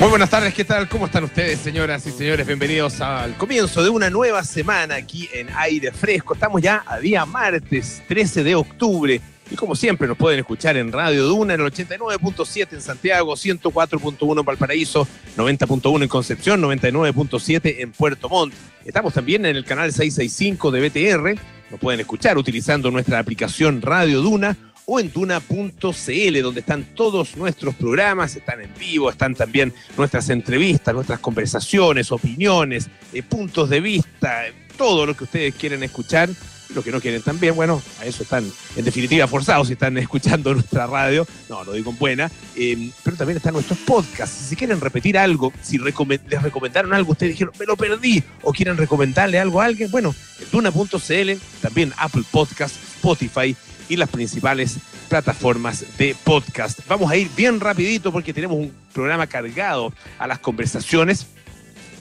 [0.00, 0.88] Muy buenas tardes, ¿qué tal?
[0.88, 2.46] ¿Cómo están ustedes, señoras y señores?
[2.46, 6.32] Bienvenidos al comienzo de una nueva semana aquí en Aire Fresco.
[6.32, 10.90] Estamos ya a día martes 13 de octubre y como siempre nos pueden escuchar en
[10.90, 15.06] Radio Duna en el 89.7 en Santiago, 104.1 en Valparaíso,
[15.36, 18.54] 90.1 en Concepción, 99.7 en Puerto Montt.
[18.86, 21.40] Estamos también en el canal 665 de BTR.
[21.70, 24.56] Nos pueden escuchar utilizando nuestra aplicación Radio Duna
[24.92, 30.92] o en tuna.cl, donde están todos nuestros programas, están en vivo, están también nuestras entrevistas,
[30.92, 36.28] nuestras conversaciones, opiniones, eh, puntos de vista, todo lo que ustedes quieren escuchar.
[36.74, 40.54] Lo que no quieren también, bueno, a eso están en definitiva forzados si están escuchando
[40.54, 41.24] nuestra radio.
[41.48, 42.30] No, lo digo en buena.
[42.56, 44.48] Eh, pero también están nuestros podcasts.
[44.48, 48.76] Si quieren repetir algo, si les recomendaron algo, ustedes dijeron, me lo perdí, o quieren
[48.76, 51.30] recomendarle algo a alguien, bueno, en tuna.cl,
[51.60, 53.56] también Apple Podcast, Spotify
[53.90, 56.78] y las principales plataformas de podcast.
[56.88, 61.26] Vamos a ir bien rapidito porque tenemos un programa cargado a las conversaciones.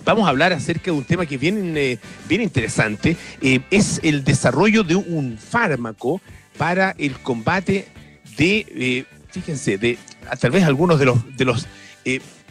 [0.05, 1.97] Vamos a hablar acerca de un tema que es bien, eh,
[2.29, 3.17] interesante.
[3.41, 6.21] Eh, es el desarrollo de un fármaco
[6.57, 7.87] para el combate
[8.37, 9.97] de, eh, fíjense, de
[10.39, 11.67] tal vez algunos de los, de los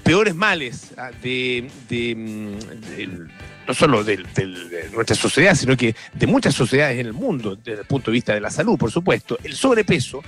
[0.03, 3.29] peores males ah, de, mm,
[3.69, 4.25] no solo de,
[4.93, 8.33] nuestra sociedad, sino que de muchas sociedades en el mundo, desde el punto de vista
[8.33, 10.23] de la salud, por supuesto, el sobrepeso,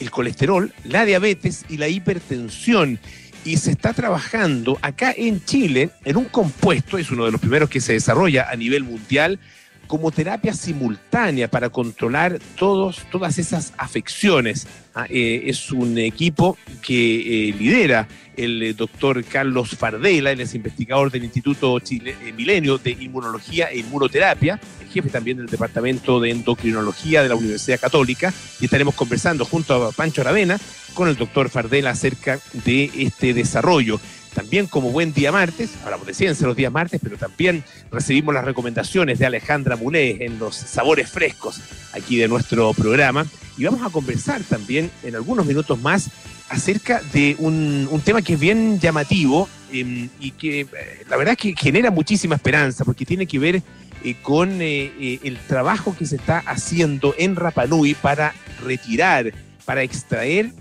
[0.00, 2.98] el colesterol, la diabetes y la hipertensión.
[3.44, 7.68] Y se está trabajando acá en Chile en un compuesto, es uno de los primeros
[7.68, 9.38] que se desarrolla a nivel mundial,
[9.90, 14.68] como terapia simultánea para controlar todos, todas esas afecciones.
[14.94, 20.54] Ah, eh, es un equipo que eh, lidera el eh, doctor Carlos Fardela, él es
[20.54, 26.30] investigador del Instituto Chile, Milenio de Inmunología e Inmunoterapia, el jefe también del Departamento de
[26.30, 30.56] Endocrinología de la Universidad Católica, y estaremos conversando junto a Pancho Aravena
[30.94, 34.00] con el doctor Fardela acerca de este desarrollo.
[34.34, 38.44] También como buen día martes, hablamos de ciencia los días martes, pero también recibimos las
[38.44, 41.60] recomendaciones de Alejandra Mulé en los sabores frescos
[41.92, 43.26] aquí de nuestro programa.
[43.58, 46.10] Y vamos a conversar también en algunos minutos más
[46.48, 50.68] acerca de un, tema que es bien llamativo em, y que eh,
[51.08, 53.62] la verdad que genera muchísima esperanza porque tiene que ver
[54.04, 59.32] eh, con eh, el trabajo que se está haciendo en Rapanui para retirar,
[59.64, 60.52] para extraer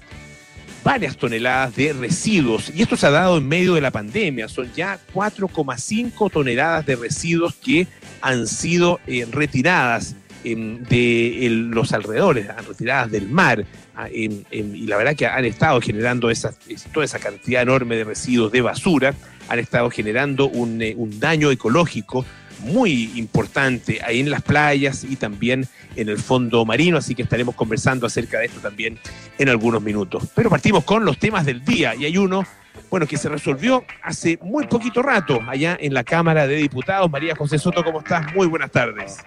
[0.84, 2.72] varias toneladas de residuos.
[2.73, 4.47] Y esto se ha dado en medio de la pandemia.
[4.47, 7.88] Son ya 4,5 toneladas de residuos que
[8.22, 13.66] han sido eh, retiradas em, de los alrededores, retiradas del mar.
[13.95, 16.53] Ah, em, em, y la verdad que han estado generando esa,
[16.94, 19.13] toda esa cantidad enorme de residuos de basura,
[19.50, 22.25] han estado generando un, eh, un daño ecológico
[22.59, 27.56] muy importante ahí en las playas y también en el fondo marino, así que estaremos
[27.56, 29.00] conversando acerca de esto también
[29.38, 30.24] en algunos minutos.
[30.36, 32.46] Pero partimos con los temas del día y hay uno,
[32.90, 37.09] bueno, que se resolvió hace muy poquito rato allá en la Cámara de Diputados.
[37.09, 38.34] María José Soto, ¿cómo estás?
[38.34, 39.18] Muy buenas tardes.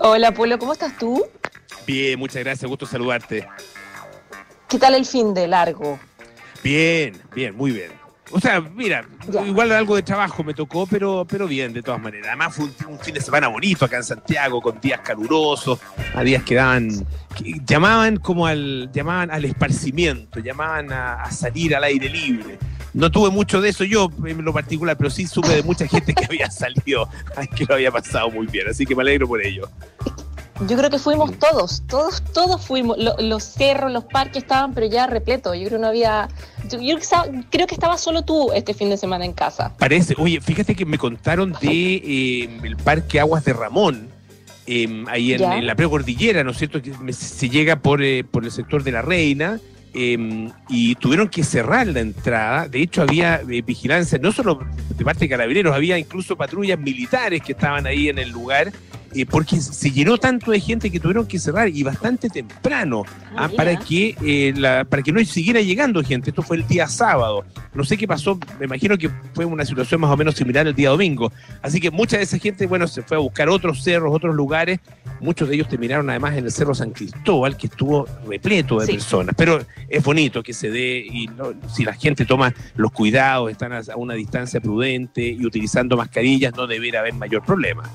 [0.00, 1.24] Hola, Polo, ¿cómo estás tú?
[1.86, 3.46] Bien, muchas gracias, gusto saludarte.
[4.68, 5.98] ¿Qué tal el fin de largo?
[6.62, 7.95] Bien, bien, muy bien.
[8.32, 9.06] O sea, mira,
[9.46, 12.28] igual algo de trabajo me tocó, pero, pero bien, de todas maneras.
[12.28, 15.78] Además fue un, fin de semana bonito acá en Santiago, con días calurosos,
[16.14, 17.06] a días que daban,
[17.64, 22.58] llamaban como al, llamaban al esparcimiento, llamaban a, salir al aire libre.
[22.94, 26.12] No tuve mucho de eso yo en lo particular, pero sí supe de mucha gente
[26.14, 27.08] que había salido,
[27.56, 29.68] que lo había pasado muy bien, así que me alegro por ello.
[30.66, 32.96] Yo creo que fuimos todos, todos, todos fuimos.
[32.96, 35.54] los cerros, los parques estaban, pero ya repleto.
[35.54, 36.28] Yo creo que no había.
[36.68, 36.96] Yo,
[37.50, 39.74] creo que estaba solo tú este fin de semana en casa.
[39.78, 40.14] Parece.
[40.18, 44.08] Oye, fíjate que me contaron de eh, el parque Aguas de Ramón.
[44.68, 46.82] Em, ahí en, la precordillera, ¿no es cierto?
[46.82, 49.60] Que se llega por, eh, por el sector de la Reina.
[49.98, 52.68] Em, y tuvieron que cerrar la entrada.
[52.68, 54.58] De hecho, había eh, vigilancia, no solo
[54.94, 58.72] de parte de carabineros, había incluso patrullas militares que estaban ahí en el lugar
[59.16, 63.04] eh, porque se llenó tanto de gente que tuvieron que cerrar y bastante temprano
[63.34, 66.28] ah, ah, para, que, eh, la, para que no siguiera llegando gente.
[66.28, 67.42] Esto fue el día sábado.
[67.72, 70.74] No sé qué pasó, me imagino que fue una situación más o menos similar el
[70.74, 71.32] día domingo.
[71.62, 74.80] Así que mucha de esa gente, bueno, se fue a buscar otros cerros, otros lugares.
[75.20, 79.34] Muchos de ellos terminaron además en el Cerro San Cristóbal, que estuvo repleto de personas.
[79.34, 81.30] Pero es bonito que se dé y
[81.72, 86.66] si la gente toma los cuidados, están a una distancia prudente y utilizando mascarillas, no
[86.66, 87.90] debería haber mayor problema.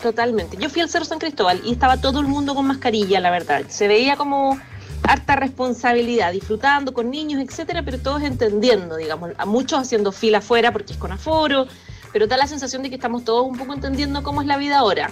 [0.00, 0.56] Totalmente.
[0.56, 3.64] Yo fui al Cerro San Cristóbal y estaba todo el mundo con mascarilla, la verdad.
[3.68, 4.58] Se veía como
[5.02, 10.72] harta responsabilidad, disfrutando con niños, etcétera, pero todos entendiendo, digamos, a muchos haciendo fila afuera
[10.72, 11.66] porque es con aforo,
[12.12, 14.78] pero da la sensación de que estamos todos un poco entendiendo cómo es la vida
[14.78, 15.10] ahora.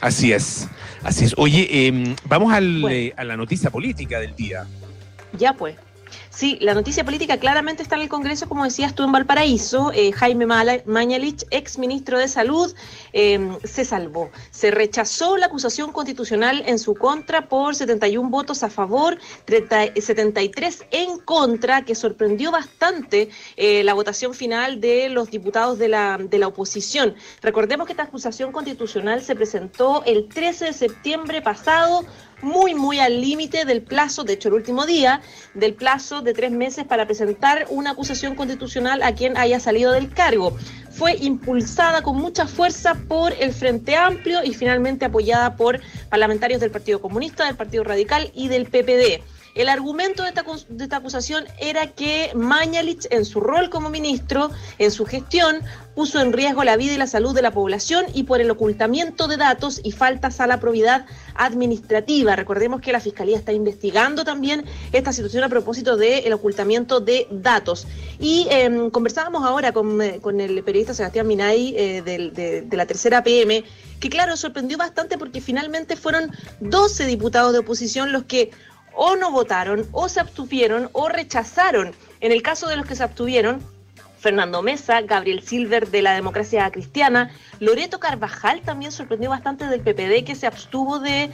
[0.00, 0.66] Así es,
[1.02, 1.34] así es.
[1.36, 2.52] Oye, em, vamos
[2.88, 4.66] eh, a la noticia política del día.
[5.38, 5.76] Ya pues.
[6.32, 9.90] Sí, la noticia política claramente está en el Congreso, como decías tú en Valparaíso.
[9.92, 12.72] Eh, Jaime Mañalich, ex ministro de Salud,
[13.12, 14.30] em, se salvó.
[14.52, 21.18] Se rechazó la acusación constitucional en su contra por 71 votos a favor, 73 en
[21.18, 26.46] contra, que sorprendió bastante eh, la votación final de los diputados de la, de la
[26.46, 27.16] oposición.
[27.42, 32.04] Recordemos que esta acusación constitucional se presentó el 13 de septiembre pasado
[32.42, 35.20] muy, muy al límite del plazo, de hecho el último día,
[35.54, 40.10] del plazo de tres meses para presentar una acusación constitucional a quien haya salido del
[40.10, 40.56] cargo.
[40.90, 46.70] Fue impulsada con mucha fuerza por el Frente Amplio y finalmente apoyada por parlamentarios del
[46.70, 49.22] Partido Comunista, del Partido Radical y del PPD.
[49.54, 55.04] El argumento de esta, acusación era que Mañalich, en su rol como ministro, en su
[55.06, 55.60] gestión,
[55.94, 59.26] puso en riesgo la vida y la salud de la población y por el ocultamiento
[59.26, 61.04] de datos y faltas a la probidad
[61.34, 62.36] administrativa.
[62.36, 67.88] Recordemos que la Fiscalía está investigando también esta situación a propósito del ocultamiento de datos.
[68.20, 73.24] Y em, conversábamos ahora con, eh, el periodista Sebastián Minay eh, de, de la tercera
[73.24, 73.64] PM,
[73.98, 76.30] que claro, sorprendió bastante porque finalmente fueron
[76.60, 78.50] 12 diputados de oposición los que
[79.02, 81.94] o no votaron, o se abstuvieron, o rechazaron.
[82.20, 83.62] En el caso de los que se abstuvieron,
[84.20, 90.24] Fernando Mesa, Gabriel Silver de la Democracia Cristiana, Loreto Carvajal también sorprendió bastante del PPD
[90.24, 91.30] que se abstuvo de,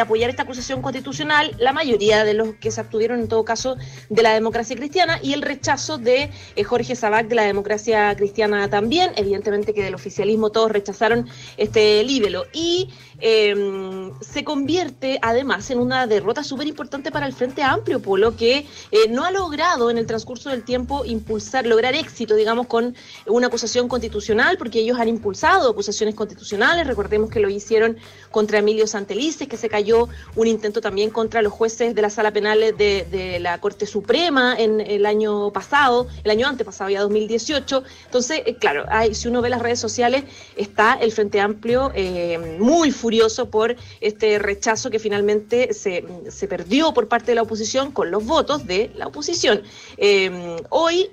[0.00, 3.76] apoyar esta acusación constitucional, la mayoría de los que se abstuvieron en todo caso
[4.08, 8.68] de la Democracia Cristiana y el rechazo de eh, Jorge Sabac de la Democracia Cristiana
[8.68, 12.90] también, evidentemente que del oficialismo todos rechazaron este líbelo y
[13.20, 18.66] em, se convierte además en una derrota súper importante para el Frente Amplio, Polo, que
[18.90, 21.94] eh, no ha logrado en el transcurso del tiempo impulsar, lograr
[22.36, 22.94] digamos, con
[23.26, 26.86] una acusación constitucional, porque ellos han impulsado acusaciones constitucionales.
[26.86, 27.96] Recordemos que lo hicieron
[28.30, 32.32] contra Emilio Santelices, que se cayó un intento también contra los jueces de la sala
[32.32, 37.82] penal de, la Corte Suprema en el año pasado, el año antepasado, ya 2018.
[38.06, 40.24] Entonces, eh, claro, hay, si uno ve las redes sociales,
[40.56, 46.92] está el Frente Amplio eh, muy furioso por este rechazo que finalmente se, se, perdió
[46.92, 49.62] por parte de la oposición con los votos de la oposición.
[49.96, 51.10] Eh, hoy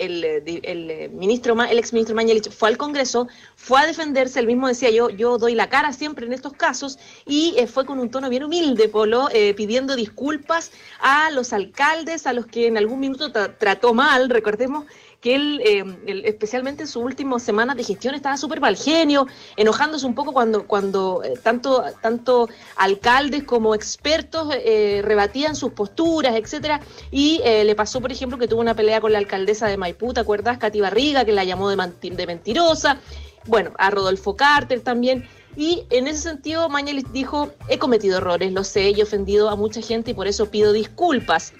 [0.00, 4.66] el, el, ministro, el ex ministro Mañalich fue al Congreso, fue a defenderse, él mismo
[4.66, 8.10] decía yo, yo doy la cara siempre en estos casos, y eh, fue con un
[8.10, 13.00] tono bien humilde, Polo, eh, pidiendo disculpas a los alcaldes, a los que en algún
[13.00, 14.84] minuto trató mal, recordemos
[15.20, 19.26] que eh, él, especialmente en sus últimas semanas de gestión, estaba súper mal genio,
[19.56, 26.34] enojándose un poco cuando, cuando eh, tanto, tanto alcaldes como expertos eh, rebatían sus posturas,
[26.36, 26.80] etcétera.
[27.10, 30.20] Y le pasó, por ejemplo, que tuvo una pelea con la alcaldesa de Maipú, ¿te
[30.20, 30.58] acuerdas?
[30.58, 31.76] Katy Barriga, que la llamó de,
[32.10, 32.98] de mentirosa.
[33.46, 35.28] Bueno, a Rodolfo Carter también.
[35.56, 39.56] Y en ese sentido, Mañalich dijo, he cometido errores, lo sé, y he ofendido a
[39.56, 41.52] mucha gente y por eso pido disculpas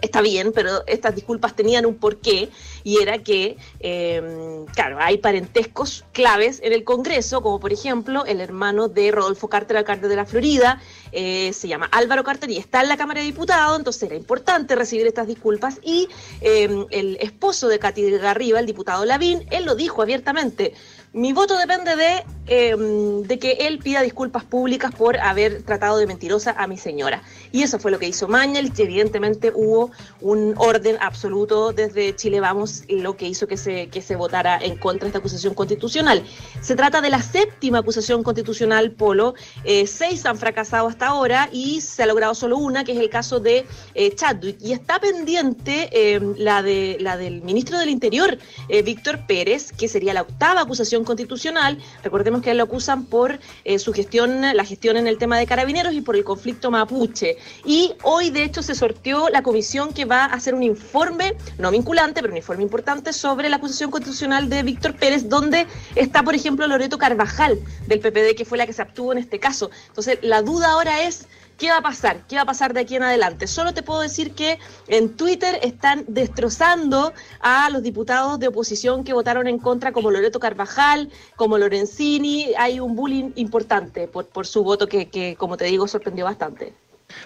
[0.00, 2.50] está bien, pero estas disculpas tenían un porqué
[2.84, 8.40] y era que, em, claro, hay parentescos claves en el Congreso, como por ejemplo el
[8.40, 10.80] hermano de Rodolfo Carter, alcalde de la Florida,
[11.12, 14.76] eh, se llama Álvaro Carter y está en la Cámara de Diputados, entonces era importante
[14.76, 16.08] recibir estas disculpas y
[16.42, 20.74] em, el esposo de Katy Garriba, el diputado Lavín, él lo dijo abiertamente,
[21.16, 26.06] mi voto depende de, em, de que él pida disculpas públicas por haber tratado de
[26.06, 27.22] mentirosa a mi señora.
[27.56, 32.38] Y eso fue lo que hizo Mañel, que evidentemente hubo un orden absoluto desde Chile
[32.38, 36.22] Vamos, lo que hizo que se, que se votara en contra de esta acusación constitucional.
[36.60, 39.32] Se trata de la séptima acusación constitucional, Polo.
[39.64, 43.08] Eh, seis han fracasado hasta ahora y se ha logrado solo una, que es el
[43.08, 44.58] caso de eh, Chadwick.
[44.60, 48.36] Y está pendiente em, la, de, la del ministro del Interior,
[48.68, 51.78] eh, Víctor Pérez, que sería la octava acusación constitucional.
[52.04, 55.94] Recordemos que lo acusan por eh, su gestión, la gestión en el tema de carabineros
[55.94, 57.38] y por el conflicto mapuche.
[57.64, 61.70] Y hoy, de hecho, se sorteó la comisión que va a hacer un informe, no
[61.70, 66.34] vinculante, pero un informe importante sobre la acusación constitucional de Víctor Pérez, donde está, por
[66.34, 69.70] ejemplo, Loreto Carvajal del PPD, que fue la que se obtuvo en este caso.
[69.88, 71.26] Entonces, la duda ahora es
[71.58, 72.26] ¿Qué va a pasar?
[72.28, 73.46] ¿Qué va a pasar de aquí en adelante?
[73.46, 79.14] Solo te puedo decir que en Twitter están destrozando a los diputados de oposición que
[79.14, 82.52] votaron en contra, como Loreto Carvajal, como Lorenzini.
[82.58, 86.74] Hay un bullying importante por, su voto que, que, como te digo, sorprendió bastante.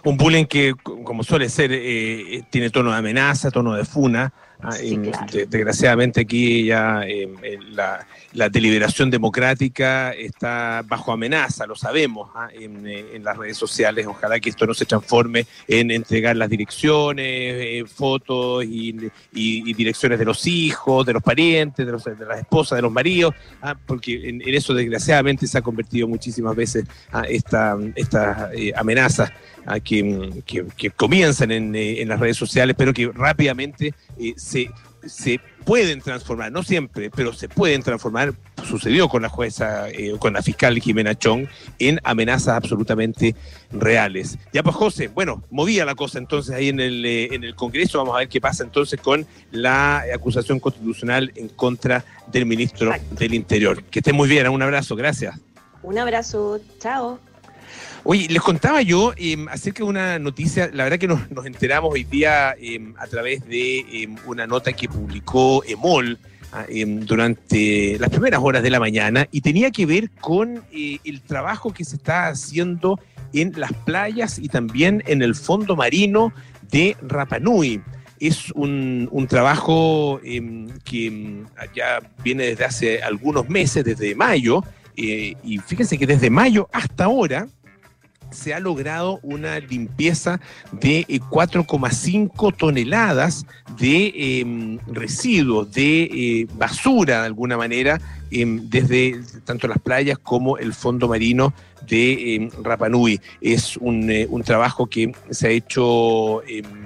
[0.05, 4.33] Un bullying que, como suele ser, eh, tiene tono de amenaza, tono de funa.
[4.63, 4.77] Ah,
[5.49, 7.35] desgraciadamente aquí ya em,
[7.73, 14.07] la, deliberación democrática está bajo amenaza, lo sabemos ah, eh, en, las redes sociales.
[14.07, 20.25] Ojalá que esto no se transforme en entregar las direcciones, eh, fotos y, direcciones de
[20.27, 24.75] los hijos, de los parientes, de, las esposas, de los maridos, ah, porque en, eso
[24.75, 26.85] desgraciadamente se ha convertido muchísimas veces
[27.29, 28.73] esta, estas eh,
[29.67, 33.95] amenazas que, que, comienzan en, en, las redes sociales, pero que rápidamente
[34.37, 34.71] se,
[35.07, 38.35] se pueden transformar, no siempre, pero se pueden transformar,
[38.67, 41.47] sucedió con la jueza, eh, con la fiscal Jimena Chong,
[41.79, 43.35] en amenazas absolutamente
[43.71, 44.39] reales.
[44.53, 47.99] Ya pues José, bueno, movía la cosa entonces ahí en el, eh, en el Congreso,
[47.99, 53.35] vamos a ver qué pasa entonces con la acusación constitucional en contra del ministro del
[53.35, 53.83] Interior.
[53.85, 55.39] Que esté muy bien, un abrazo, gracias.
[55.83, 57.19] Un abrazo, chao.
[58.03, 62.05] Oye, les contaba yo em, acerca de una noticia, la verdad que nos, enteramos hoy
[62.05, 66.19] día em, a través de em, una nota que publicó EMOL
[66.53, 66.65] ah,
[67.01, 71.75] durante las primeras horas de la mañana y tenía que ver con eh, el trabajo
[71.75, 72.99] que se está haciendo
[73.35, 76.33] en las playas y también en el fondo marino
[76.71, 77.83] de Rapanui.
[78.19, 80.21] Es un, trabajo
[80.85, 84.63] que ya viene desde hace algunos meses, desde mayo,
[84.97, 87.49] eh, y fíjense que desde mayo hasta ahora,
[88.31, 90.41] se ha logrado una limpieza
[90.73, 93.47] de 4,5 eh, toneladas
[93.79, 100.59] de em, residuos, de eh, basura de alguna manera, em, desde tanto las playas como
[100.59, 101.53] el fondo marino
[101.87, 103.21] de em, Rapanui.
[103.41, 106.43] Es un, eh, un, trabajo que se ha hecho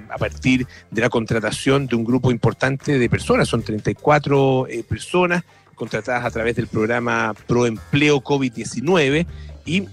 [0.09, 5.43] a partir de la contratación de un grupo importante de personas, son 34 personas
[5.75, 9.25] contratadas a través del programa Proempleo COVID-19
[9.65, 9.83] y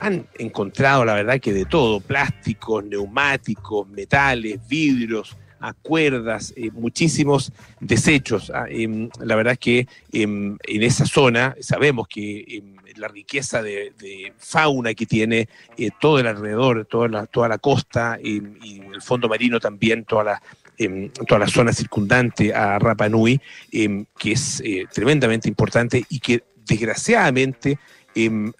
[0.00, 5.36] han encontrado, la verdad, que de todo, plásticos, neumáticos, metales, vidrios,
[5.82, 8.50] cuerdas, eh, muchísimos desechos.
[8.54, 13.92] Ah, em, la verdad que em, en esa zona sabemos que em, la riqueza de,
[14.38, 18.38] fauna que tiene eh, todo el alrededor, toda la, toda la costa y
[18.92, 20.42] el fondo marino también, toda la,
[21.26, 23.40] toda la zona circundante a Rapa Nui,
[23.70, 27.78] que es eh, tremendamente importante y que desgraciadamente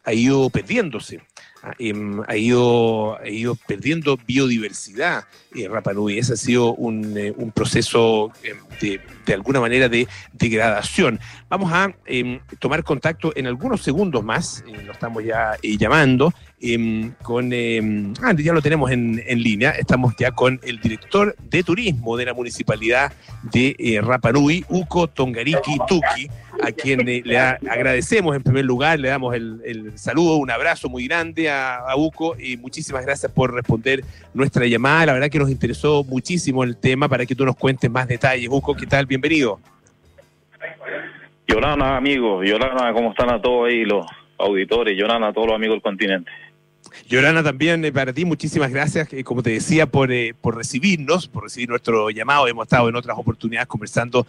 [0.04, 1.20] ha ido perdiéndose.
[1.70, 5.24] Ha, ido, ha ido perdiendo biodiversidad
[5.68, 6.18] Rapa Nui.
[6.18, 11.20] Ese ha sido un, eh, un proceso em, de, de, alguna manera de degradación.
[11.48, 16.32] Vamos a em, tomar contacto en algunos segundos más, eh, lo estamos ya llamando,
[17.22, 17.52] con,
[18.22, 22.24] ah, ya lo tenemos en, en, línea, estamos ya con el director de turismo de
[22.24, 23.12] la municipalidad
[23.44, 26.28] de Rapa Nui, Uco Tongariki Tuki
[26.62, 31.50] a quien le agradecemos en primer lugar, le damos el, saludo, un abrazo muy grande
[31.50, 34.04] a, UCO y muchísimas gracias por responder
[34.34, 35.06] nuestra llamada.
[35.06, 38.48] La verdad que nos interesó muchísimo el tema para que tú nos cuentes más detalles.
[38.50, 39.06] UCO, ¿qué tal?
[39.20, 39.58] Bienvenido.
[41.48, 44.06] Yolana, amigos, Yolana, ¿cómo están a todos ahí los
[44.38, 44.96] auditores?
[44.96, 46.30] Yolana, a todos los amigos del continente.
[47.08, 51.26] Yorana, también eh, para ti, muchísimas gracias, eh, como te decía, por, eh, por recibirnos,
[51.26, 52.46] por recibir nuestro llamado.
[52.46, 54.24] Hemos estado en otras oportunidades conversando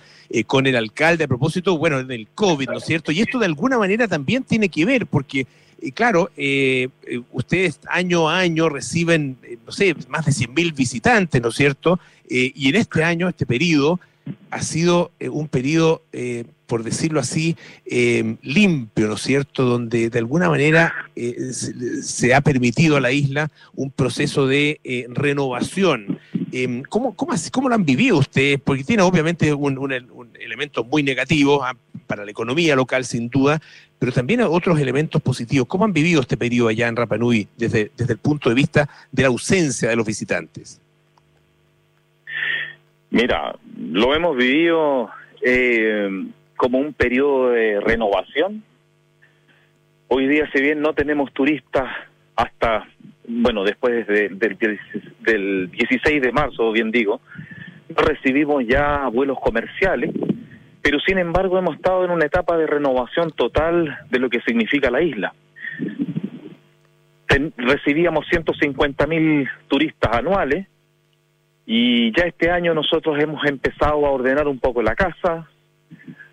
[0.48, 3.12] con el alcalde a propósito, bueno, del COVID, ¿no es cierto?
[3.12, 5.46] Y esto de alguna manera también tiene que ver, porque,
[5.94, 6.32] claro,
[7.32, 12.00] ustedes año a año reciben, no sé, más de 100.000 visitantes, ¿no es cierto?
[12.32, 14.00] y en este año, este periodo,
[14.52, 16.04] ha sido un periodo
[16.70, 17.58] por decirlo así,
[17.88, 23.12] eh, limpio, ¿no es cierto?, donde de alguna manera eh, se, ha permitido a la
[23.12, 26.20] isla un proceso de eh, renovación.
[26.88, 28.60] ¿cómo, cómo, ¿Cómo lo han vivido ustedes?
[28.64, 29.92] Porque tiene obviamente un,
[30.40, 33.60] elemento muy negativo ah, para la economía local, sin duda,
[33.98, 35.68] pero también otros elementos positivos.
[35.68, 38.88] ¿Cómo han vivido este periodo allá en Rapa Nui desde, desde el punto de vista
[39.12, 40.80] de la ausencia de los visitantes?
[43.12, 45.10] Mira, lo hemos vivido
[46.56, 48.64] como un periodo de renovación.
[50.10, 51.88] Hoy día, si bien no tenemos turistas
[52.36, 52.88] hasta,
[53.28, 57.22] bueno, después del, del 16 de marzo, bien digo,
[57.90, 60.12] recibimos ya vuelos comerciales,
[60.82, 64.92] pero sin embargo hemos estado en una etapa de renovación total de lo que significa
[64.92, 65.34] la isla.
[67.58, 70.68] recibíamos 150 mil turistas anuales
[71.72, 75.48] y ya este año nosotros hemos empezado a ordenar un poco la casa,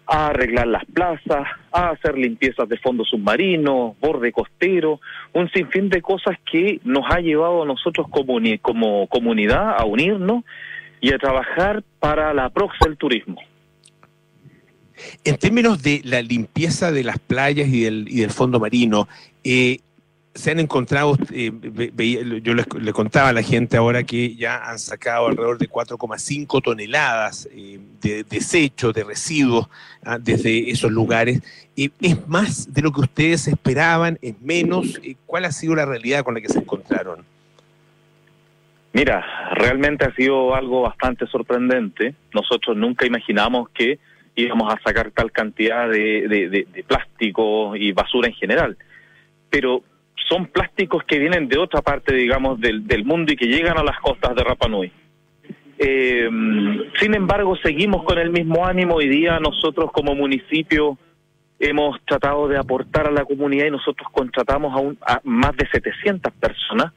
[0.07, 4.99] a arreglar las plazas, a hacer limpiezas de fondo submarino, borde costero,
[5.35, 10.43] un sinfín de cosas que nos ha llevado a nosotros como, comunidad a unirnos
[11.02, 13.38] y a trabajar para la proxa del turismo.
[15.23, 19.07] En términos de la limpieza de las playas y del, y del fondo marino,
[19.45, 19.81] eh,
[20.37, 21.50] se han encontrado, eh,
[22.43, 27.49] yo le contaba a la gente ahora que ya han sacado alrededor de 4,5 toneladas
[27.52, 29.69] eh, de desechos, de residuos
[30.05, 31.43] ah, desde esos lugares.
[31.76, 34.19] ¿Es más de lo que ustedes esperaban?
[34.23, 35.00] ¿Es menos?
[35.26, 37.25] ¿Cuál ha sido la realidad con la que se encontraron?
[38.93, 42.14] Mira, realmente ha sido algo bastante sorprendente.
[42.33, 43.99] Nosotros nunca imaginamos que
[44.37, 48.78] íbamos a sacar tal cantidad de, plástico y basura en general.
[49.50, 49.83] Pero
[50.28, 53.99] son plásticos que vienen de otra parte, digamos, del, mundo y que llegan a las
[54.00, 54.90] costas de Rapa Nui.
[55.78, 56.28] Eh,
[57.00, 58.96] sin embargo, seguimos con el mismo ánimo.
[58.96, 60.99] Hoy día nosotros como municipio
[61.58, 66.32] hemos tratado de aportar a la comunidad y nosotros contratamos a, a más de 700
[66.35, 66.92] personas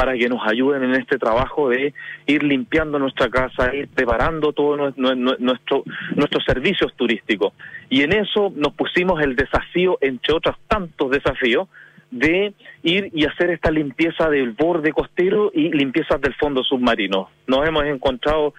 [0.00, 1.92] para que nos ayuden en este trabajo de
[2.26, 5.84] ir limpiando nuestra casa, ir preparando todos nuestro,
[6.16, 7.52] nuestros servicios turísticos.
[7.90, 11.68] Y en eso nos pusimos el desafío, entre otros tantos desafíos,
[12.10, 17.30] de ir y hacer esta limpieza del borde costero y limpiezas del fondo submarino.
[17.46, 18.54] Nos hemos encontrado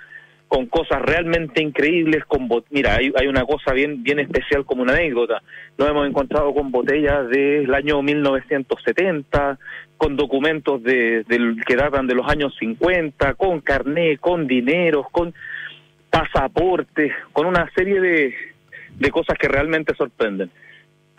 [0.52, 5.42] con cosas realmente increíbles, con mira, hay, una cosa bien bien especial como una anécdota.
[5.78, 9.58] Nos hemos encontrado con botellas del año 1970,
[9.96, 11.24] con documentos de,
[11.66, 15.34] que datan de los años 50, con carné, con dineros, con
[16.10, 18.36] pasaportes, con una serie de,
[19.00, 20.52] de cosas que realmente sorprenden.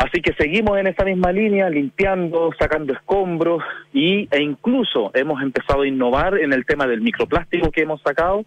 [0.02, 5.82] Así que seguimos en esa misma línea, limpiando, sacando escombros y, e incluso hemos empezado
[5.82, 8.44] a innovar en el tema del microplástico que hemos sacado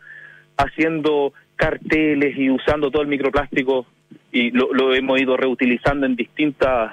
[0.57, 3.85] haciendo carteles y usando todo el microplástico
[4.33, 6.91] y lo, hemos ido reutilizando en distintas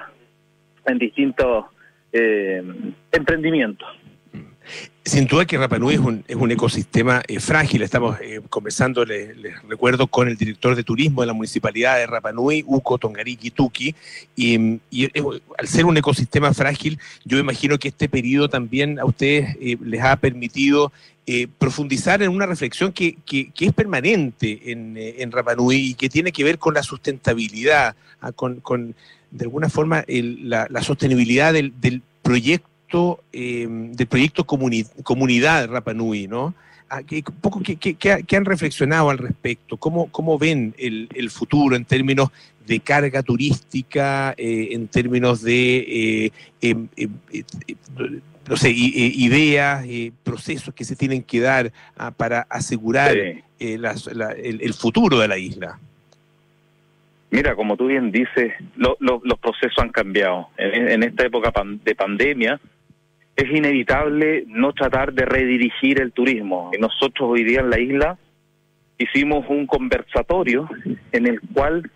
[0.87, 1.65] en distintos
[2.13, 2.63] eh,
[3.11, 3.89] emprendimientos.
[5.05, 6.01] Sin duda que Rapanui es
[6.37, 7.83] un, ecosistema eh, frágil.
[7.83, 9.35] Estamos eh, conversando, les,
[9.69, 13.97] recuerdo, con el director de turismo de la municipalidad de Rapanui, Uco Tongariki Tuki.
[14.37, 14.79] Y,
[15.59, 20.15] al ser un ecosistema frágil, yo imagino que este periodo también a ustedes les ha
[20.17, 20.93] permitido
[21.25, 26.43] eh, profundizar en una reflexión que, es permanente en, eh, Rapanui y que tiene que
[26.43, 28.95] ver con la sustentabilidad, ah, con,
[29.31, 32.72] de alguna forma la, sostenibilidad del proyecto
[33.33, 36.55] eh, del proyecto comunidad Rapanui, ¿no?
[36.89, 39.79] Ah, ¿Qué, poco, ¿qué, han reflexionado al respecto?
[39.79, 42.31] ¿Cómo, cómo ven el, el futuro en términos
[42.67, 47.11] de carga turística, en términos de em, em,
[48.49, 49.85] no sé, ideas,
[50.25, 55.79] procesos que se tienen que dar ah, para asegurar eh, el, futuro de la isla.
[57.31, 60.49] Mira, como tú bien dices, los procesos han cambiado.
[60.59, 61.53] En, esta época
[61.85, 62.61] de pandemia
[63.37, 66.71] es inevitable no tratar de redirigir el turismo.
[66.79, 68.19] Nosotros hoy día en la isla
[68.99, 70.69] hicimos un conversatorio
[71.13, 71.91] en el cual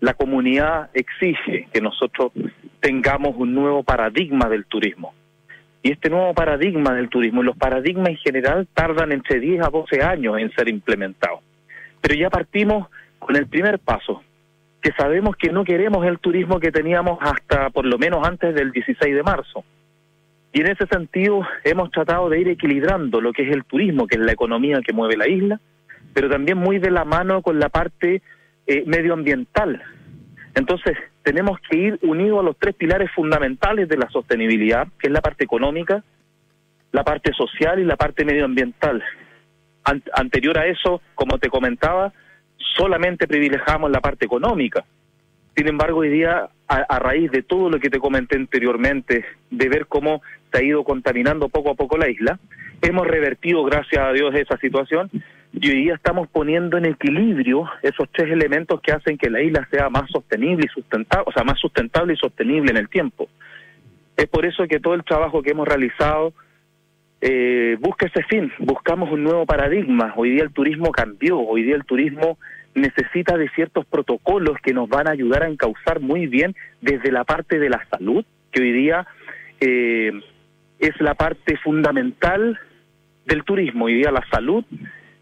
[0.00, 2.32] la comunidad exige que nosotros
[2.80, 5.12] tengamos un nuevo paradigma del turismo
[5.82, 9.70] y este nuevo paradigma del turismo, y los paradigmas en general tardan entre 10 a
[9.70, 11.40] 12 años en ser implementados.
[12.00, 14.22] Pero ya partimos con el primer paso,
[14.82, 18.72] que sabemos que no queremos el turismo que teníamos hasta por lo menos antes del
[18.72, 19.64] 16 de marzo.
[20.52, 24.16] Y en ese sentido hemos tratado de ir equilibrando lo que es el turismo, que
[24.16, 25.60] es la economía que mueve la isla,
[26.14, 28.22] pero también muy de la mano con la parte
[28.66, 29.82] eh, medioambiental.
[30.54, 35.12] Entonces, tenemos que ir unidos a los tres pilares fundamentales de la sostenibilidad, que es
[35.12, 36.02] la parte económica,
[36.92, 39.02] la parte social y la parte medioambiental.
[40.14, 42.12] anterior a eso, como te comentaba,
[42.76, 44.84] solamente privilegiamos la parte económica.
[45.56, 49.86] Sin embargo, hoy día, a, raíz de todo lo que te comenté anteriormente, de ver
[49.86, 52.38] cómo se ha ido contaminando poco a poco la isla,
[52.82, 55.10] hemos revertido, gracias a Dios, esa situación
[55.52, 59.66] y hoy día estamos poniendo en equilibrio esos tres elementos que hacen que la isla
[59.70, 63.28] sea más sostenible y sustentable, o sea, más sustentable y sostenible en el tiempo.
[64.16, 66.32] Es por eso que todo el trabajo que hemos realizado
[67.20, 70.12] eh, busca ese fin, buscamos un nuevo paradigma.
[70.16, 72.38] Hoy día el turismo cambió, hoy día el turismo
[72.74, 77.24] necesita de ciertos protocolos que nos van a ayudar a encauzar muy bien desde la
[77.24, 79.06] parte de la salud, que hoy día
[79.60, 80.12] eh,
[80.78, 82.58] es la parte fundamental
[83.26, 83.86] del turismo.
[83.86, 84.64] Hoy día la salud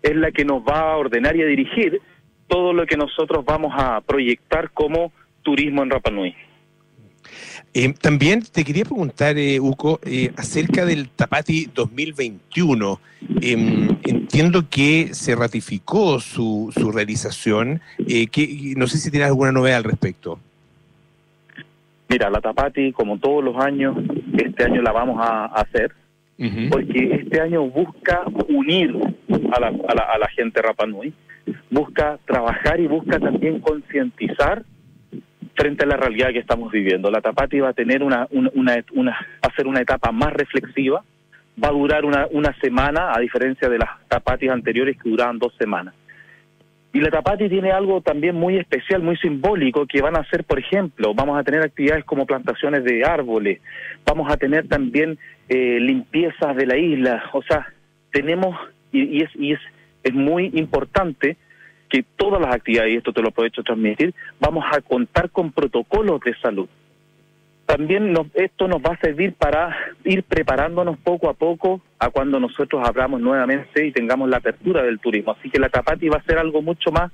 [0.03, 2.01] es la que nos va a ordenar y a dirigir
[2.49, 6.35] todo lo que nosotros vamos a proyectar como turismo en Rapa Nui.
[7.75, 13.01] Eh, también te quería preguntar, eh, Uco, eh, acerca del Tapati 2021.
[13.41, 17.81] Em, entiendo que se ratificó su, su realización.
[17.99, 20.39] que, no sé si tienes alguna novedad al respecto.
[22.09, 23.97] Mira, la Tapati, como todos los años,
[24.37, 25.93] este año la vamos a hacer
[26.71, 28.95] porque este año busca unir
[29.53, 31.13] a la, a la, a la gente Rapanui,
[31.71, 34.63] busca trabajar y busca también concientizar
[35.55, 37.11] frente a la realidad que estamos viviendo.
[37.11, 40.33] La Tapati va a tener una, una, una, una va a ser una etapa más
[40.35, 41.03] reflexiva,
[41.63, 45.55] va a durar una, una semana, a diferencia de las Tapatis anteriores que duraban dos
[45.59, 45.95] semanas.
[46.97, 50.59] Y la Tapati tiene algo también muy especial, muy simbólico, que van a ser, por
[50.59, 53.61] ejemplo, vamos a tener actividades como plantaciones de árboles,
[54.07, 57.71] vamos a tener también eh, limpiezas de la isla, o sea,
[58.11, 58.57] tenemos,
[58.93, 59.61] y, y es, y es,
[60.05, 61.37] es muy importante
[61.91, 66.23] que todas las actividades, y esto te lo aprovecho transmitir, vamos a contar con protocolos
[66.23, 66.67] de salud.
[67.67, 72.39] También nos, esto nos va a servir para ir preparándonos poco a poco a cuando
[72.39, 75.33] nosotros abramos nuevamente y tengamos la apertura del turismo.
[75.33, 77.11] Así que la Tapati va a ser algo mucho más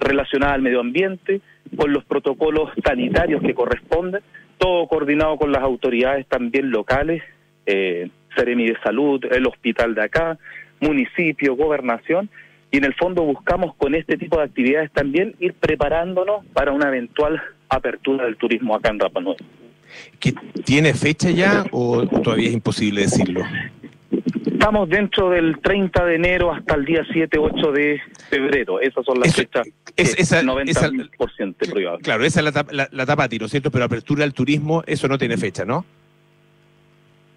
[0.00, 1.40] relacionado al medio ambiente,
[1.76, 4.22] con los protocolos sanitarios que corresponden,
[4.58, 7.22] todo coordinado con las autoridades también locales,
[7.66, 10.38] eh, Seremi de Salud, el hospital de acá,
[10.80, 12.28] municipio, gobernación,
[12.70, 16.88] y en el fondo buscamos con este tipo de actividades también ir preparándonos para una
[16.88, 19.36] eventual apertura del turismo acá en Rapa Nui.
[20.18, 20.32] ¿Que
[20.64, 23.42] ¿Tiene fecha ya o todavía es imposible decirlo?
[24.46, 28.80] Estamos dentro del 30 de enero hasta el día 7, 8 de febrero.
[28.80, 32.02] Esas son las fechas es- que esa- 90% probable.
[32.02, 33.70] Claro, esa es la, la, la Tapati, ¿no es cierto?
[33.70, 35.84] Pero apertura al turismo, eso no tiene fecha, ¿no?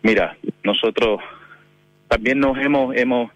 [0.02, 1.20] Mira, nosotros
[2.08, 3.32] también nos hemos hemos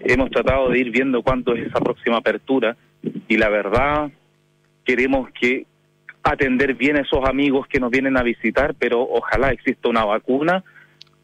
[0.00, 2.76] hemos tratado de ir viendo cuándo es esa próxima apertura
[3.28, 4.10] y la verdad
[4.84, 5.66] queremos que
[6.32, 10.62] atender bien a esos amigos que nos vienen a visitar, pero ojalá exista una vacuna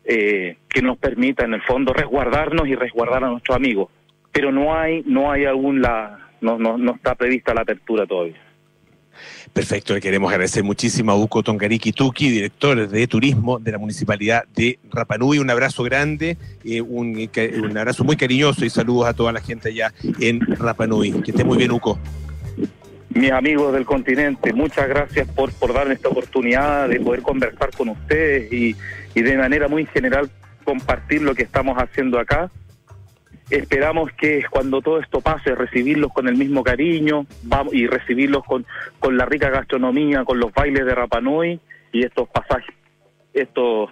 [0.05, 3.89] eh, que nos permita en el fondo resguardarnos y resguardar a nuestros amigos.
[4.33, 8.41] Pero no hay no hay aún la no no, no está prevista la apertura todavía.
[9.53, 14.43] Perfecto, le queremos agradecer muchísimo a Uco Tongariki Tuki, director de turismo de la Municipalidad
[14.57, 15.39] de Rapanui.
[15.39, 19.41] Un abrazo grande, eh, un, ca- un abrazo muy cariñoso y saludos a toda la
[19.41, 21.13] gente allá en Rapanui.
[21.23, 21.97] Que esté muy bien, Uco.
[23.15, 27.91] Mis amigos del continente, muchas gracias por, por darme esta oportunidad de poder conversar con
[27.91, 28.77] ustedes y,
[29.15, 30.31] y de manera muy general
[30.65, 32.51] compartir lo que estamos haciendo acá.
[33.51, 38.67] Esperamos que cuando todo esto pase, recibirlos con el mismo cariño vamos, y recibirlos con,
[38.99, 41.61] con la rica gastronomía, con los bailes de Rapanui
[41.93, 42.75] y estos pasajes,
[43.33, 43.91] estos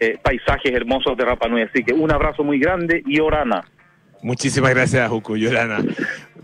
[0.00, 1.62] eh, paisajes hermosos de Rapanui.
[1.62, 3.62] Así que un abrazo muy grande y orana.
[4.22, 5.78] Muchísimas gracias, Uco Yorana.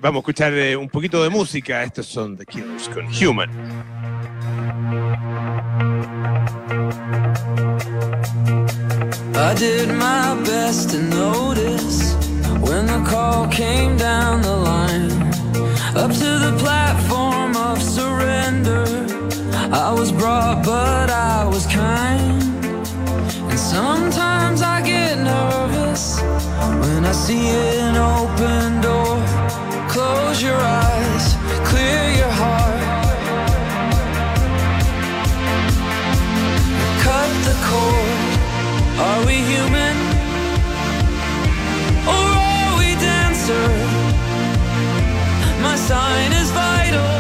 [0.01, 1.83] Vamos a escuchar eh, un poquito de música.
[1.83, 3.51] Estos son The Killers con Human.
[9.35, 12.15] I did my best to notice
[12.61, 15.11] when the call came down the line.
[15.97, 18.85] Up to the platform of surrender.
[19.73, 22.41] I was brought, but I was kind.
[23.51, 26.21] And sometimes I get nervous
[26.83, 28.98] when I see an open door.
[29.99, 31.35] Close your eyes,
[31.71, 32.83] clear your heart.
[37.03, 38.21] Cut the cord.
[39.07, 39.97] Are we human?
[42.15, 43.69] Or are we dancer?
[45.67, 47.15] My sign is vital.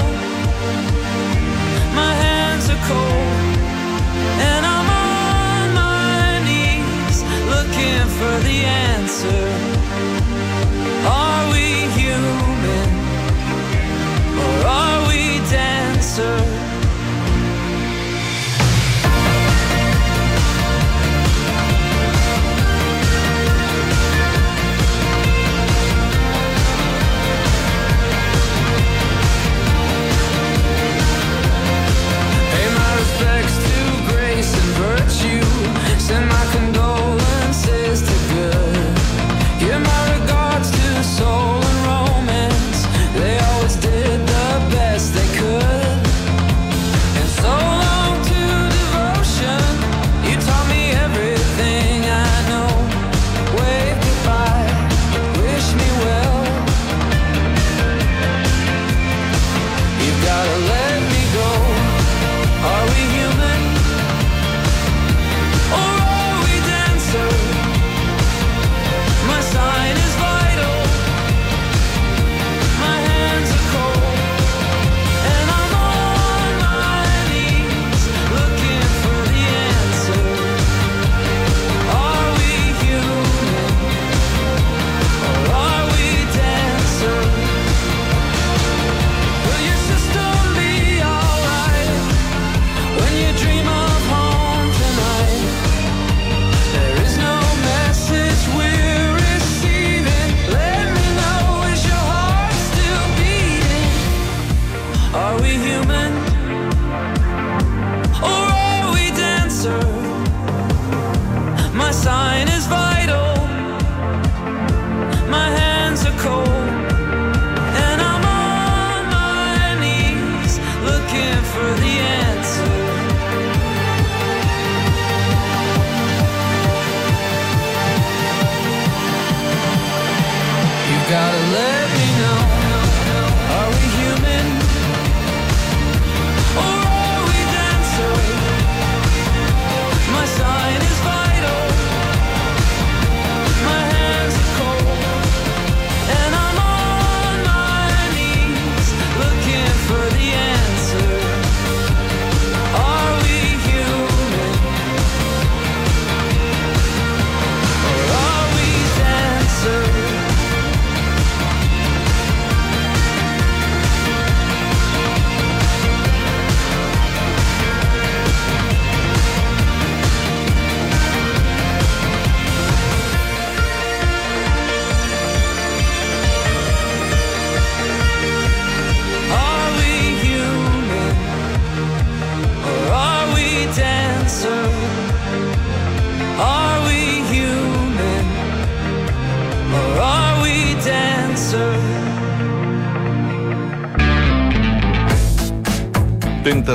[2.00, 3.58] My hands are cold.
[4.50, 7.18] And I'm on my knees
[7.54, 9.42] looking for the answer.
[11.08, 11.47] Are
[16.18, 16.57] answer.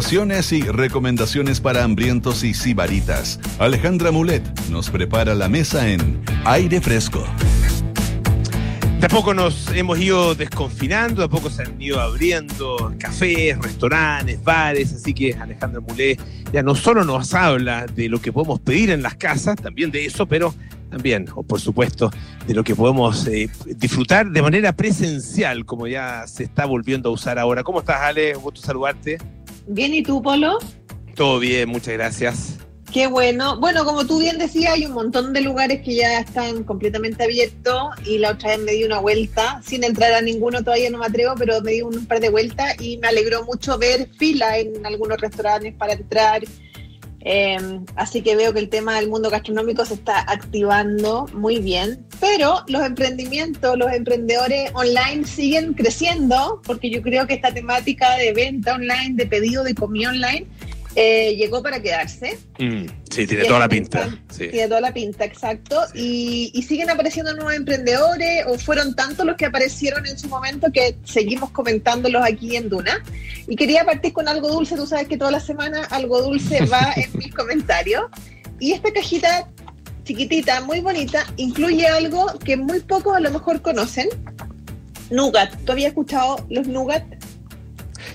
[0.04, 3.40] Tentaciones y recomendaciones para hambrientos y sibaritas.
[3.58, 7.26] Alejandra Mulet nos prepara la mesa en Aire Fresco.
[9.00, 13.58] De a poco nos hemos ido desconfinando, de a poco se han ido abriendo cafés,
[13.60, 16.18] restaurantes, bares, así que Alejandra Mulé
[16.52, 20.06] ya no solo nos habla de lo que podemos pedir en las casas, también de
[20.06, 20.54] eso, pero
[20.92, 22.12] también, o por supuesto,
[22.46, 27.14] de lo que podemos eh, disfrutar de manera presencial, como ya se está volviendo a
[27.14, 27.64] usar ahora.
[27.64, 28.36] ¿Cómo estás, Ale?
[28.36, 29.18] Un gusto saludarte.
[29.68, 30.60] Bien, ¿y tú, Polo?
[31.16, 32.58] Todo bien, muchas gracias.
[32.94, 33.60] Qué bueno.
[33.60, 37.90] Bueno, como tú bien decías, hay un montón de lugares que ya están completamente abiertos
[38.06, 41.08] y la otra vez me di una vuelta, sin entrar a ninguno todavía no me
[41.08, 44.86] atrevo, pero me di un par de vueltas y me alegró mucho ver fila en
[44.86, 46.44] algunos restaurantes para entrar.
[47.26, 47.58] Eh,
[47.96, 52.64] así que veo que el tema del mundo gastronómico se está activando muy bien, pero
[52.68, 58.74] los emprendimientos, los emprendedores online siguen creciendo, porque yo creo que esta temática de venta
[58.74, 60.48] online, de pedido de comida online,
[60.96, 62.38] eh, llegó para quedarse.
[62.60, 64.10] Mm, sí, tiene toda la pinta.
[64.30, 64.50] Sí.
[64.50, 65.82] Tiene toda la pinta, exacto.
[65.94, 70.72] Y, y, siguen apareciendo nuevos emprendedores, o fueron tantos los que aparecieron en su momento
[70.72, 73.04] que seguimos comentándolos aquí en Duna.
[73.48, 76.94] Y quería partir con algo dulce, tú sabes que toda la semana algo dulce va
[76.96, 78.04] en mis comentarios.
[78.60, 79.50] Y esta cajita
[80.04, 84.10] chiquitita, muy bonita, incluye algo que muy pocos a lo mejor conocen.
[85.10, 85.56] Nougat.
[85.66, 87.04] ¿Tú habías escuchado los nougat?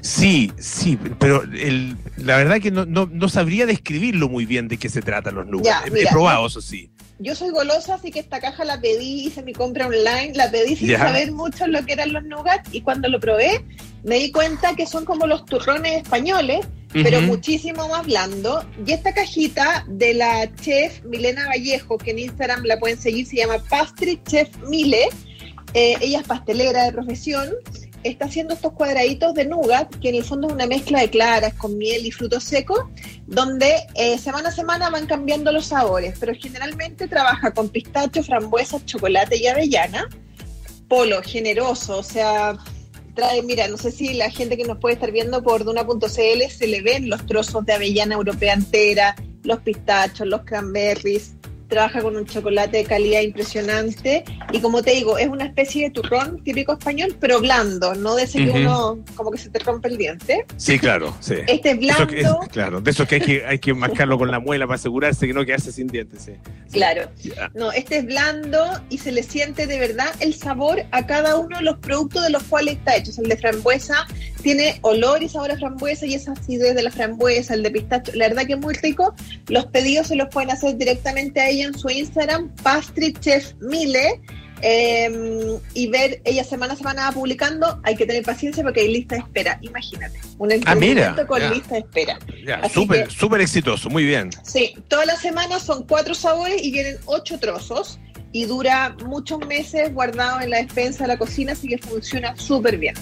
[0.00, 4.76] Sí, sí, pero el, la verdad que no, no, no, sabría describirlo muy bien de
[4.76, 5.86] qué se tratan los nuggets.
[5.86, 6.90] He, mira, he, probado, eso sí.
[7.18, 10.76] Yo soy golosa, así que esta caja la pedí, hice mi compra online, la pedí
[10.76, 10.98] sin ya.
[10.98, 13.64] saber mucho lo que eran los nuggets y cuando lo probé
[14.04, 17.02] me di cuenta que son como los turrones españoles, uh -huh.
[17.02, 18.64] pero muchísimo más blando.
[18.86, 23.36] Y esta cajita de la chef Milena Vallejo, que en Instagram la pueden seguir, se
[23.36, 25.08] llama Pastry Chef Mile.
[25.74, 27.52] Eh, ella es pastelera de profesión
[28.02, 31.54] está haciendo estos cuadraditos de nougat, que en el fondo es una mezcla de claras
[31.54, 32.80] con miel y frutos secos,
[33.26, 38.84] donde eh, semana a semana van cambiando los sabores, pero generalmente trabaja con pistacho, frambuesa,
[38.84, 40.08] chocolate y avellana.
[40.88, 42.56] Polo, generoso, o sea,
[43.14, 46.66] trae, mira, no sé si la gente que nos puede estar viendo por Duna.cl se
[46.66, 51.34] le ven los trozos de avellana europea entera, los pistachos, los cranberries,
[51.68, 55.90] trabaja con un chocolate de calidad impresionante y como te digo, es una especie de
[55.90, 58.60] turrón típico español, pero blando, no de ese que uh -huh.
[58.60, 60.46] uno como que se te rompe el diente.
[60.56, 61.34] Sí, claro, sí.
[61.46, 62.42] Este es blando.
[62.42, 65.26] Es, claro, de eso que hay que, hay que mascarlo con la muela para asegurarse
[65.26, 66.32] que no quedarse sin dientes, sí.
[66.72, 67.10] Claro.
[67.22, 67.50] Yeah.
[67.54, 71.58] No, este es blando y se le siente de verdad el sabor a cada uno
[71.58, 73.10] de los productos de los cuales está hecho.
[73.10, 74.06] O sea, el de frambuesa
[74.42, 78.12] tiene olor y sabor a frambuesa y esa acidez de la frambuesa, el de pistacho,
[78.14, 79.14] la verdad que es muy rico.
[79.48, 84.20] Los pedidos se los pueden hacer directamente a ella en su Instagram, Pastry Chef Mile,
[84.60, 88.92] eh, y ver, ella semana a semana va publicando, hay que tener paciencia porque hay
[88.92, 91.50] lista de espera, imagínate, un ah, con ya.
[91.50, 92.18] lista de espera.
[92.72, 94.30] Súper, súper exitoso, muy bien.
[94.42, 98.00] Sí, todas las semanas son cuatro sabores y vienen ocho trozos
[98.32, 102.78] y dura muchos meses guardado en la despensa de la cocina, así que funciona súper
[102.78, 102.94] bien.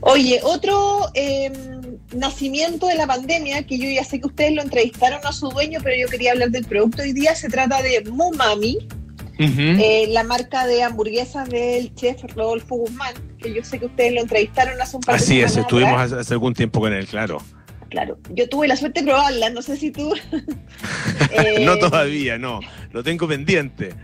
[0.00, 1.50] Oye, otro eh,
[2.14, 5.80] nacimiento de la pandemia, que yo ya sé que ustedes lo entrevistaron a su dueño,
[5.82, 8.78] pero yo quería hablar del producto hoy día, se trata de Mumami,
[9.38, 9.80] uh -huh.
[9.80, 14.20] eh, la marca de hamburguesas del chef Rodolfo Guzmán, que yo sé que ustedes lo
[14.20, 17.42] entrevistaron hace un par de Así es, estuvimos hace, hace algún tiempo con él, claro
[17.90, 18.18] claro.
[18.30, 20.14] Yo tuve la suerte de probarla, no sé si tú.
[21.32, 22.60] eh, no todavía, no.
[22.92, 23.94] Lo tengo pendiente.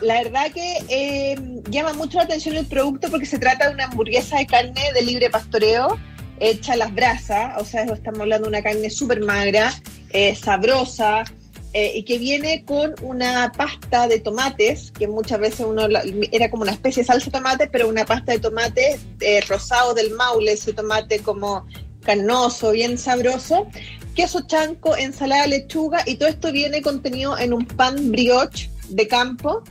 [0.00, 1.36] La verdad que eh,
[1.70, 5.02] llama mucho la atención el producto porque se trata de una hamburguesa de carne de
[5.02, 5.98] libre pastoreo
[6.40, 9.72] hecha a las brasas, o sea, estamos hablando de una carne súper magra,
[10.10, 11.24] eh, sabrosa,
[11.74, 15.86] eh, y que viene con una pasta de tomates, que muchas veces uno
[16.32, 19.92] era como una especie de salsa de tomate, pero una pasta de tomate eh, rosado
[19.92, 21.66] del maule, ese tomate como
[22.02, 23.66] carnoso, bien sabroso,
[24.14, 29.06] queso chanco, ensalada de lechuga, y todo esto viene contenido en un pan brioche de
[29.06, 29.62] campo,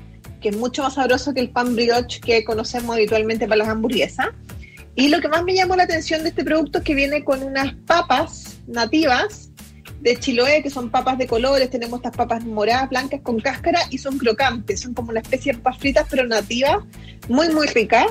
[0.42, 4.28] que es mucho más sabroso que el pan brioche que conocemos habitualmente para las hamburguesas.
[4.96, 7.44] Y lo que más me llamó la atención de este producto es que viene con
[7.44, 9.52] unas papas nativas
[10.02, 13.98] de Chiloé, que son papas de colores, tenemos estas papas moradas, blancas con cáscara y
[13.98, 16.78] son crocantes, son como una especie de papas fritas pero nativas,
[17.28, 18.08] muy muy ricas.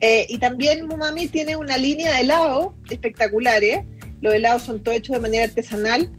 [0.00, 3.84] Eh, y también Mumami tiene una línea de helado espectaculares,
[4.20, 6.10] los helados son todos hechos de manera artesanal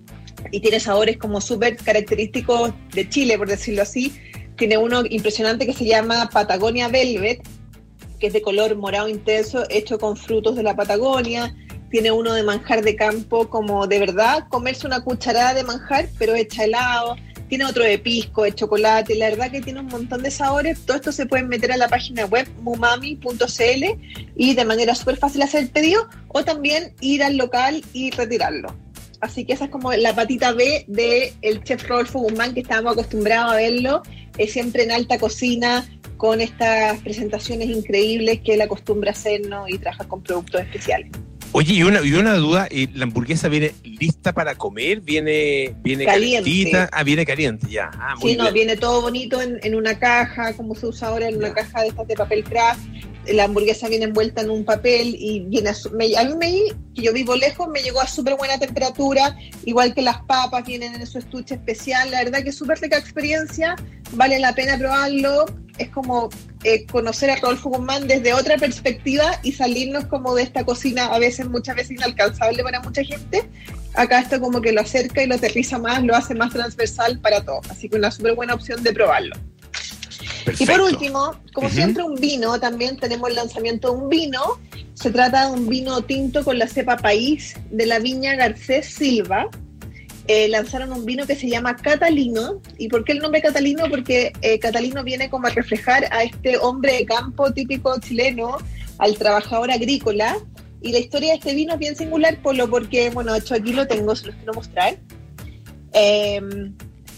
[0.52, 4.14] y tiene sabores como súper característicos de Chile, por decirlo así.
[4.60, 7.42] Tiene uno impresionante que se llama Patagonia Velvet,
[8.20, 11.56] que es de color morado intenso, hecho con frutos de la Patagonia.
[11.90, 16.36] Tiene uno de manjar de campo, como de verdad comerse una cucharada de manjar, pero
[16.36, 17.16] hecha helado.
[17.48, 20.86] tiene otro de pisco, de chocolate, la verdad que tiene un montón de sabores.
[20.86, 23.84] Todo esto se pueden meter a la página web mumami.cl
[24.36, 28.76] y de manera súper fácil hacer el pedido o también ir al local y retirarlo.
[29.22, 32.94] Así que esa es como la patita B del el chef Rodolfo Guzmán, que estábamos
[32.94, 34.04] acostumbrados a verlo
[34.40, 35.86] es siempre en alta cocina,
[36.18, 41.12] con estas presentaciones increíbles que él acostumbra hacernos y trabaja con productos especiales.
[41.52, 45.02] Oye, y una, y una duda, eh, ¿la hamburguesa viene lista para comer?
[45.02, 46.88] ¿Viene, viene caliente?
[46.92, 47.90] Ah, viene caliente, ya.
[47.94, 51.38] Ah, sí, no, viene todo bonito en, en, una caja, como se usa ahora en
[51.38, 52.82] una caja de estas de papel craft
[53.28, 57.02] la hamburguesa viene envuelta en un papel y viene a, me, a mí me, que
[57.02, 61.06] yo vivo lejos, me llegó a súper buena temperatura, igual que las papas vienen en
[61.06, 63.76] su estuche especial, la verdad que es súper rica experiencia,
[64.12, 65.46] vale la pena probarlo,
[65.78, 66.30] es como
[66.64, 71.20] eh, conocer a Rodolfo Guzmán desde otra perspectiva y salirnos como de esta cocina a
[71.20, 73.50] veces, muchas veces inalcanzable para mucha gente,
[73.96, 77.44] acá esto como que lo acerca y lo aterriza más, lo hace más transversal para
[77.44, 79.36] todos, así que una súper buena opción de probarlo.
[80.58, 82.60] Y por último, como siempre, un vino.
[82.60, 84.42] También tenemos el lanzamiento de un vino.
[84.94, 89.50] Se trata de un vino tinto con la cepa país de la viña Garcés Silva.
[90.28, 92.62] Eh, lanzaron un vino que se llama Catalino.
[92.78, 93.86] ¿Y por qué el nombre Catalino?
[93.90, 98.58] Porque eh, Catalino viene como a reflejar a este hombre de campo típico chileno,
[98.98, 100.38] al trabajador agrícola.
[100.82, 103.74] Y la historia de este vino es bien singular, Polo, porque, bueno, de hecho aquí
[103.74, 104.98] lo tengo, se los quiero mostrar.
[105.94, 106.40] Eh,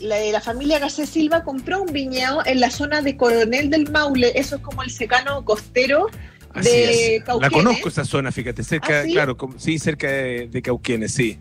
[0.01, 4.31] la, la familia Garcés Silva compró un viñedo en la zona de Coronel del Maule,
[4.35, 6.07] eso es como el secano costero
[6.55, 7.51] de Cauquenes.
[7.51, 11.37] La conozco esa zona, fíjate, cerca, ¿Ah, claro, sí, cerca de, Cauquenes, sí.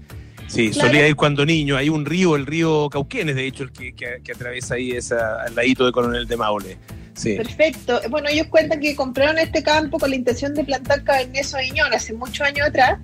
[0.46, 1.76] Sí, solía ir cuando niño.
[1.76, 5.54] Hay un río, el río Cauquenes, de hecho, el que, que, atraviesa ahí esa, al
[5.54, 6.76] ladito de Coronel de Maule.
[7.22, 8.00] Perfecto.
[8.10, 12.12] Bueno, ellos cuentan que compraron este campo con la intención de plantar Cabernet Sauvignon hace
[12.12, 12.98] muchos años atrás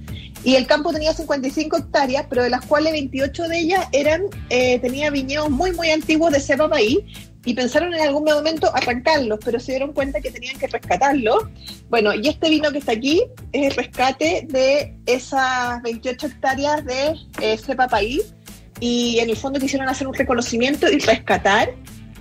[0.45, 4.81] y el campo tenía 55 hectáreas, pero de las cuales 28 de ellas eran eh,
[5.11, 6.99] viñedos muy, muy antiguos de cepa país
[7.45, 11.45] y pensaron en algún momento arrancarlos, pero se dieron cuenta que tenían que rescatarlos.
[11.89, 17.15] Bueno, y este vino que está aquí es el rescate de esas 28 hectáreas de
[17.41, 18.35] eh, cepa país
[18.81, 21.71] y en el fondo quisieron hacer un reconocimiento y rescatar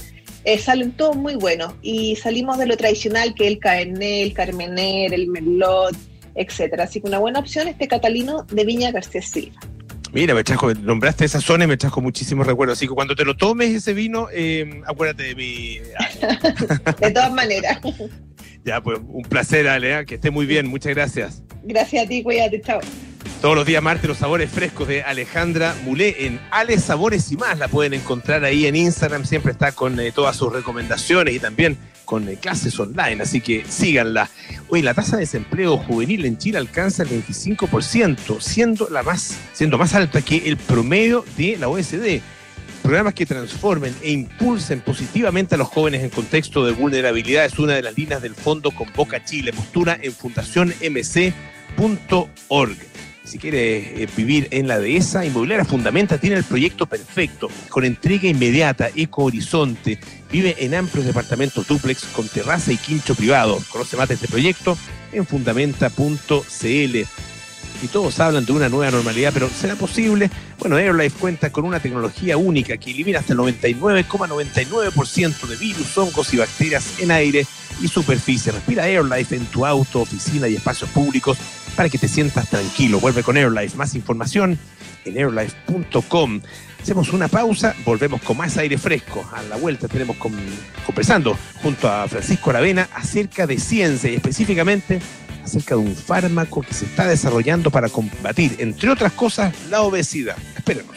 [0.58, 5.14] salen todos muy buenos y salimos de lo tradicional que es el Cabernet, el Carmener,
[5.14, 5.96] el Merlot,
[6.34, 6.84] etcétera.
[6.84, 9.60] Así que una buena opción este Catalino de Viña García Silva.
[10.12, 12.78] Mira, me trajo, nombraste esa zona y me trajo muchísimos recuerdos.
[12.78, 15.78] Así que cuando te lo tomes ese vino, eh, acuérdate de mi.
[17.00, 17.78] de todas maneras.
[18.62, 20.04] ya, pues un placer, Ale, ¿eh?
[20.04, 20.66] que esté muy bien.
[20.66, 21.42] Muchas gracias.
[21.62, 22.80] Gracias a ti, cuídate, chao.
[23.42, 27.58] Todos los días martes los sabores frescos de Alejandra Mulé en Ale Sabores y más.
[27.58, 29.24] La pueden encontrar ahí en Instagram.
[29.24, 33.64] Siempre está con eh, todas sus recomendaciones y también con eh, clases online, así que
[33.68, 34.30] síganla.
[34.68, 39.76] Hoy la tasa de desempleo juvenil en Chile alcanza el 25%, siendo la más, siendo
[39.76, 42.20] más alta que el promedio de la OSD.
[42.84, 47.74] Programas que transformen e impulsen positivamente a los jóvenes en contexto de vulnerabilidad es una
[47.74, 49.52] de las líneas del Fondo Convoca Chile.
[49.52, 52.91] Postura en fundacionmc.org.
[53.32, 58.28] Si quiere eh, vivir en la dehesa, Inmobiliaria Fundamenta tiene el proyecto perfecto, con entrega
[58.28, 59.98] inmediata, Eco Horizonte.
[60.30, 63.58] Vive en amplios departamentos duplex con terraza y quincho privado.
[63.70, 64.76] Conoce más de este proyecto
[65.12, 66.96] en fundamenta.cl.
[67.82, 70.30] Y todos hablan de una nueva normalidad, pero ¿será posible?
[70.58, 76.34] Bueno, AirLife cuenta con una tecnología única que elimina hasta el 99,99% de virus, hongos
[76.34, 77.46] y bacterias en aire
[77.80, 78.52] y superficie.
[78.52, 81.38] Respira AirLife en tu auto, oficina y espacios públicos
[81.76, 83.00] para que te sientas tranquilo.
[83.00, 83.76] Vuelve con AirLife.
[83.76, 84.58] Más información
[85.04, 86.40] en airlife.com.
[86.80, 89.24] Hacemos una pausa, volvemos con más aire fresco.
[89.32, 90.16] A la vuelta tenemos
[90.84, 95.00] conversando junto a Francisco Aravena acerca de ciencia y específicamente
[95.44, 100.36] acerca de un fármaco que se está desarrollando para combatir, entre otras cosas, la obesidad.
[100.56, 100.96] Espérenos.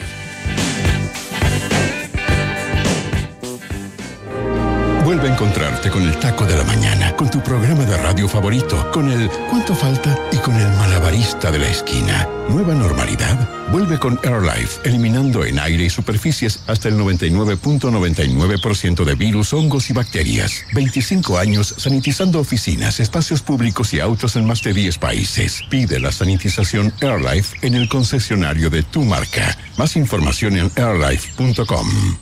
[5.06, 9.08] Vuelven encontrarte con el taco de la mañana, con tu programa de radio favorito, con
[9.08, 10.18] el ¿cuánto falta?
[10.32, 12.28] y con el malabarista de la esquina.
[12.48, 13.48] Nueva normalidad.
[13.70, 19.92] Vuelve con AirLife, eliminando en aire y superficies hasta el 99.99% de virus, hongos y
[19.92, 20.64] bacterias.
[20.72, 25.62] 25 años sanitizando oficinas, espacios públicos y autos en más de 10 países.
[25.70, 29.56] Pide la sanitización AirLife en el concesionario de tu marca.
[29.76, 32.16] Más información en airlife.com.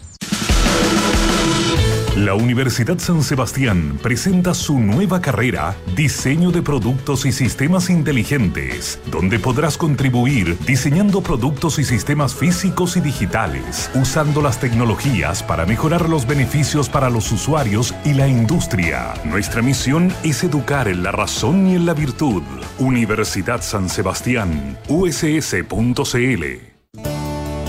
[2.17, 9.41] La Universidad San Sebastián presenta su nueva carrera, Diseño de Productos y Sistemas Inteligentes, donde
[9.41, 16.25] podrás contribuir diseñando productos y sistemas físicos y digitales, usando las tecnologías para mejorar los
[16.25, 19.15] beneficios para los usuarios y la industria.
[19.25, 22.45] Nuestra misión es educar en la razón y en la virtud.
[22.79, 26.45] Universidad San Sebastián, uss.cl.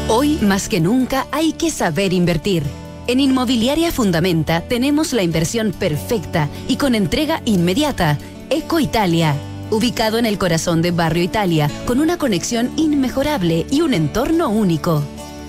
[0.08, 2.85] Hoy más que nunca hay que saber invertir.
[3.08, 8.18] En Inmobiliaria Fundamenta tenemos la inversión perfecta y con entrega inmediata.
[8.50, 9.36] Eco Italia.
[9.70, 15.04] Ubicado en el corazón de Barrio Italia, con una conexión inmejorable y un entorno único.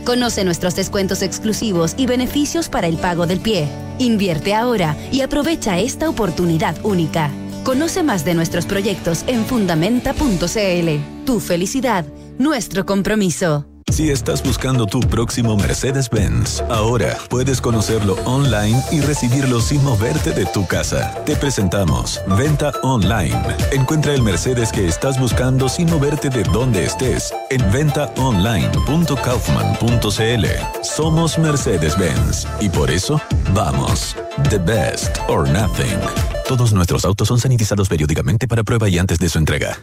[0.05, 3.69] Conoce nuestros descuentos exclusivos y beneficios para el pago del pie.
[3.99, 7.31] Invierte ahora y aprovecha esta oportunidad única.
[7.65, 11.25] Conoce más de nuestros proyectos en fundamenta.cl.
[11.25, 12.05] Tu felicidad,
[12.39, 13.67] nuestro compromiso.
[13.97, 20.45] Si estás buscando tu próximo Mercedes-Benz, ahora puedes conocerlo online y recibirlo sin moverte de
[20.45, 21.15] tu casa.
[21.25, 23.41] Te presentamos Venta Online.
[23.73, 30.47] Encuentra el Mercedes que estás buscando sin moverte de donde estés en ventaonline.kaufman.cl.
[30.83, 33.19] Somos Mercedes-Benz y por eso
[33.55, 34.15] vamos.
[34.51, 35.99] The best or nothing.
[36.47, 39.79] Todos nuestros autos son sanitizados periódicamente para prueba y antes de su entrega.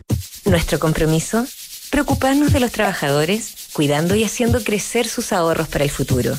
[0.45, 1.47] Nuestro compromiso
[1.93, 6.38] preocuparnos de los trabajadores, cuidando y haciendo crecer sus ahorros para el futuro.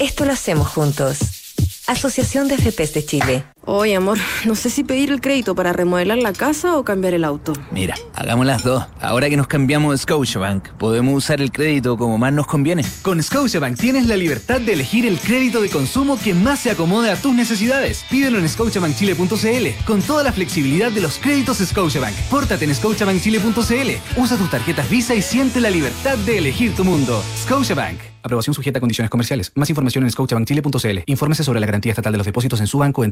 [0.00, 1.18] Esto lo hacemos juntos.
[1.86, 3.44] Asociación de FPs de Chile.
[3.64, 7.24] Oye, amor, no sé si pedir el crédito para remodelar la casa o cambiar el
[7.24, 7.52] auto.
[7.70, 8.84] Mira, hagamos las dos.
[9.00, 12.84] Ahora que nos cambiamos de Scotiabank, podemos usar el crédito como más nos conviene.
[13.02, 17.10] Con Scotiabank tienes la libertad de elegir el crédito de consumo que más se acomode
[17.10, 18.04] a tus necesidades.
[18.10, 22.16] Pídelo en scotiabankchile.cl con toda la flexibilidad de los créditos Scotiabank.
[22.30, 24.20] Pórtate en scotiabankchile.cl.
[24.20, 27.22] Usa tus tarjetas Visa y siente la libertad de elegir tu mundo.
[27.44, 27.98] Scotiabank.
[28.22, 29.52] Aprobación sujeta a condiciones comerciales.
[29.56, 30.98] Más información en scotiabankchile.cl.
[31.06, 33.10] Infórmese sobre la garantía estatal de los depósitos en su banco en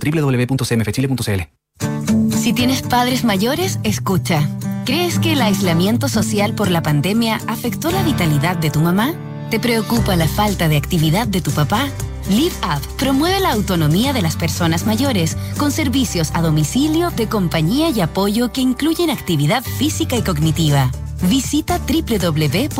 [2.36, 4.48] Si tienes padres mayores, escucha.
[4.86, 9.12] ¿Crees que el aislamiento social por la pandemia afectó la vitalidad de tu mamá?
[9.50, 11.88] ¿Te preocupa la falta de actividad de tu papá?
[12.28, 17.90] Live Up promueve la autonomía de las personas mayores con servicios a domicilio de compañía
[17.90, 20.90] y apoyo que incluyen actividad física y cognitiva.
[21.22, 22.70] Visita www.liveup.cl.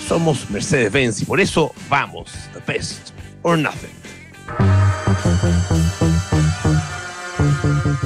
[0.08, 3.10] Somos Mercedes-Benz y por eso vamos, the best
[3.42, 3.90] or nothing.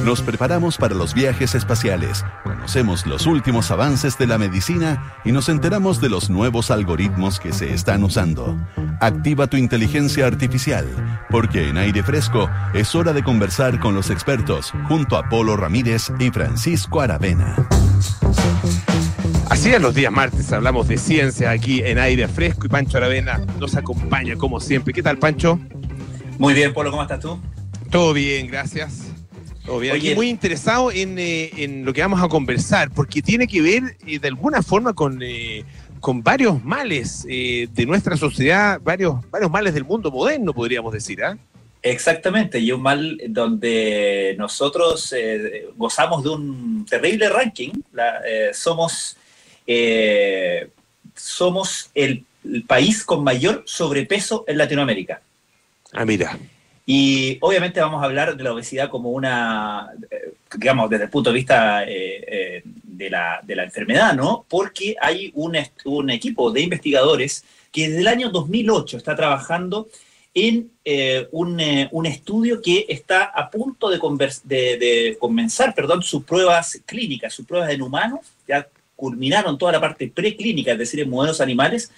[0.04, 5.48] Nos preparamos para los viajes espaciales, conocemos los últimos avances de la medicina y nos
[5.48, 8.54] enteramos de los nuevos algoritmos que se están usando.
[9.00, 10.86] Activa tu inteligencia artificial,
[11.30, 16.12] porque en aire fresco es hora de conversar con los expertos junto a Polo Ramírez
[16.18, 17.56] y Francisco Aravena.
[19.48, 23.40] Así es, los días martes hablamos de ciencia aquí en aire fresco y Pancho Aravena
[23.58, 24.92] nos acompaña como siempre.
[24.92, 25.58] ¿Qué tal, Pancho?
[26.38, 27.40] Muy bien, Polo, ¿cómo estás tú?
[27.90, 29.13] Todo bien, gracias.
[29.94, 33.96] Aquí muy interesado en, eh, en, lo que vamos a conversar, porque tiene que ver
[34.06, 35.64] eh, de alguna forma con, eh,
[36.00, 41.24] con varios males eh, de nuestra sociedad, varios, varios males del mundo moderno, podríamos decir,
[41.24, 41.38] ¿ah?
[41.86, 47.72] Exactamente, y un mal donde nosotros eh, gozamos de un terrible ranking.
[47.92, 49.18] La, eh, somos,
[49.66, 50.70] eh,
[51.14, 55.20] somos el, el país con mayor sobrepeso en Latinoamérica.
[55.92, 56.38] Ah, mira.
[56.86, 61.30] Y obviamente vamos a hablar de la obesidad como una, eh, digamos, desde el punto
[61.30, 64.44] de vista eh, eh, de, la, de la enfermedad, ¿no?
[64.48, 65.56] Porque hay un,
[65.86, 69.88] un equipo de investigadores que desde el año 2008 está trabajando
[70.34, 70.70] en
[71.30, 71.62] un,
[71.92, 73.98] un estudio que está a punto de,
[74.44, 78.66] de- de comenzar perdón, sus pruebas clínicas, sus pruebas en humanos, ya
[78.96, 81.90] culminaron toda la parte preclínica, es decir, en modelos animales,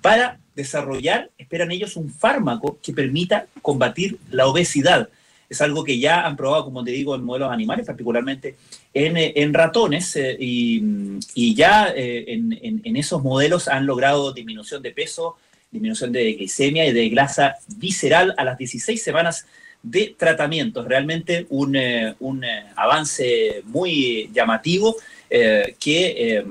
[0.00, 5.08] para desarrollar, esperan ellos, un fármaco que permita combatir la obesidad.
[5.48, 8.56] Es algo que ya han probado, como te digo, en modelos animales, particularmente
[8.94, 10.82] en, eh, en ratones, eh, y,
[11.34, 15.36] y ya eh, en, en- esos modelos han logrado disminución de peso,
[15.70, 19.46] disminución de glicemia y de grasa visceral a las 16 semanas
[19.82, 20.84] de tratamiento.
[20.84, 21.76] Realmente un,
[22.20, 22.44] un,
[22.76, 24.96] avance muy llamativo
[25.34, 26.44] eh, que eh,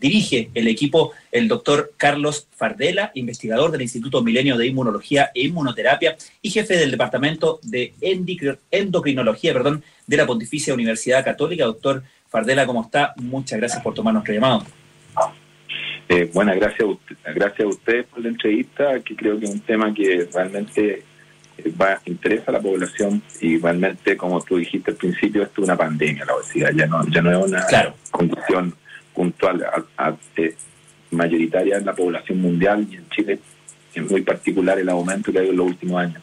[0.00, 6.16] dirige el equipo el doctor Carlos Fardela, investigador del Instituto Milenio de Inmunología e Inmunoterapia
[6.40, 7.92] y jefe del Departamento de
[8.70, 11.66] Endocrinología perdón, de la Pontificia Universidad Católica.
[11.66, 13.12] Doctor Fardela, ¿cómo está?
[13.16, 14.64] Muchas gracias por tomar nuestro llamado.
[16.08, 16.88] Eh, bueno, gracias
[17.34, 21.02] gracias a ustedes por la entrevista, que creo que es un tema que realmente
[21.80, 25.76] va, interesa a la población y realmente, como tú dijiste al principio, esto es una
[25.76, 27.66] pandemia, la obesidad, ya no, ya no es una
[28.10, 28.74] condición
[29.14, 30.54] puntual, a- a- eh,
[31.10, 33.38] mayoritaria en la población mundial y en Chile
[33.94, 36.22] en muy particular el aumento que ha habido en los últimos años.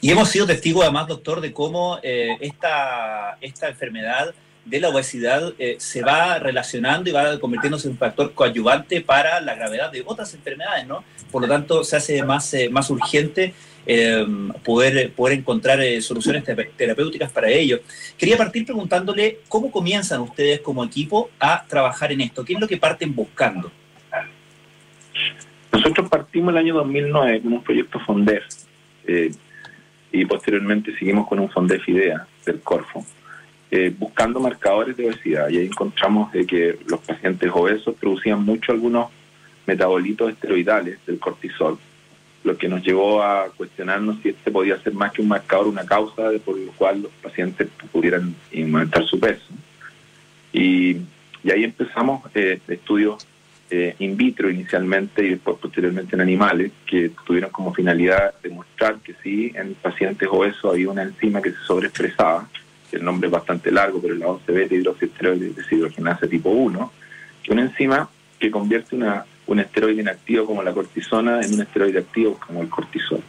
[0.00, 4.32] Y hemos sido testigos además, doctor, de cómo eh, esta, esta enfermedad
[4.64, 9.40] de la obesidad eh, se va relacionando y va convirtiéndose en un factor coadyuvante para
[9.40, 11.02] la gravedad de otras enfermedades, ¿no?
[11.32, 13.54] Por lo tanto, se hace más, eh, más urgente
[13.86, 14.24] eh,
[14.64, 17.80] poder, poder encontrar eh, soluciones tera- terapéuticas para ello.
[18.16, 22.68] Quería partir preguntándole cómo comienzan ustedes como equipo a trabajar en esto, qué es lo
[22.68, 23.70] que parten buscando.
[25.72, 28.44] Nosotros partimos el año 2009 con un proyecto FONDEF
[29.06, 29.32] eh,
[30.12, 33.04] y posteriormente seguimos con un FONDEF IDEA del Corfo,
[33.70, 38.72] eh, buscando marcadores de obesidad y ahí encontramos de que los pacientes obesos producían mucho
[38.72, 39.08] algunos
[39.66, 41.78] metabolitos esteroidales del cortisol,
[42.44, 45.86] lo que nos llevó a cuestionarnos si este podía ser más que un marcador, una
[45.86, 49.46] causa de por lo cual los pacientes pudieran aumentar su peso.
[50.52, 50.96] Y,
[51.44, 53.26] y ahí empezamos eh, estudios
[53.74, 59.14] eh, in vitro inicialmente y después posteriormente en animales que tuvieron como finalidad demostrar que
[59.22, 62.48] sí, en pacientes obesos había una enzima que se sobreexpresaba,
[62.92, 66.92] el nombre es bastante largo, pero es la 11-beta hidroxiesteroide deshidrogenasa tipo 1,
[67.42, 71.98] que una enzima que convierte una, un esteroide inactivo como la cortisona en un esteroide
[71.98, 73.22] activo como el cortisol.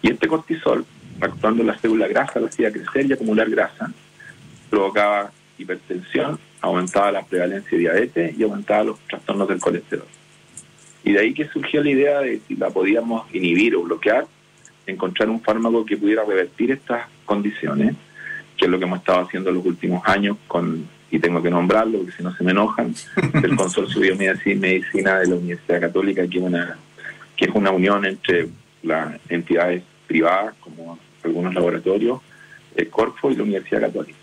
[0.00, 0.84] Y este cortisol,
[1.20, 3.92] actuando en la célula grasa, lo hacía crecer y acumular grasa,
[4.70, 10.06] provocaba hipertensión, aumentaba la prevalencia de diabetes y aumentaba los trastornos del colesterol.
[11.04, 14.26] Y de ahí que surgió la idea de si la podíamos inhibir o bloquear,
[14.86, 17.94] encontrar un fármaco que pudiera revertir estas condiciones,
[18.56, 21.50] que es lo que hemos estado haciendo en los últimos años con, y tengo que
[21.50, 22.92] nombrarlo porque si no se me enojan,
[23.44, 26.76] el Consorcio de Biomedicina Medicina de la Universidad Católica, que es una,
[27.36, 28.48] que es una unión entre
[28.82, 32.20] las entidades privadas, como algunos laboratorios,
[32.74, 34.18] el Corfo y la Universidad Católica.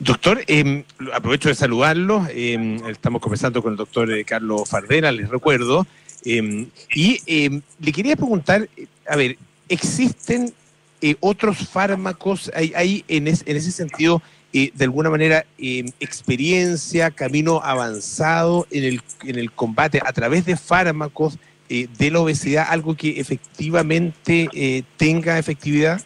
[0.00, 2.26] Doctor, eh, aprovecho de saludarlo.
[2.30, 5.86] eh, estamos conversando con el doctor eh, Carlos Fardera, les recuerdo.
[6.24, 8.68] eh, y le quería preguntar,
[9.08, 9.36] a ver,
[9.68, 10.52] ¿existen
[11.00, 12.50] eh, otros fármacos?
[12.54, 14.20] ¿Hay, hay en, es- en ese sentido,
[14.52, 20.44] eh, de alguna manera, eh, experiencia, camino avanzado en el, en el combate a través
[20.44, 21.38] de fármacos
[21.72, 26.00] eh, de la obesidad, algo que efectivamente eh, tenga efectividad?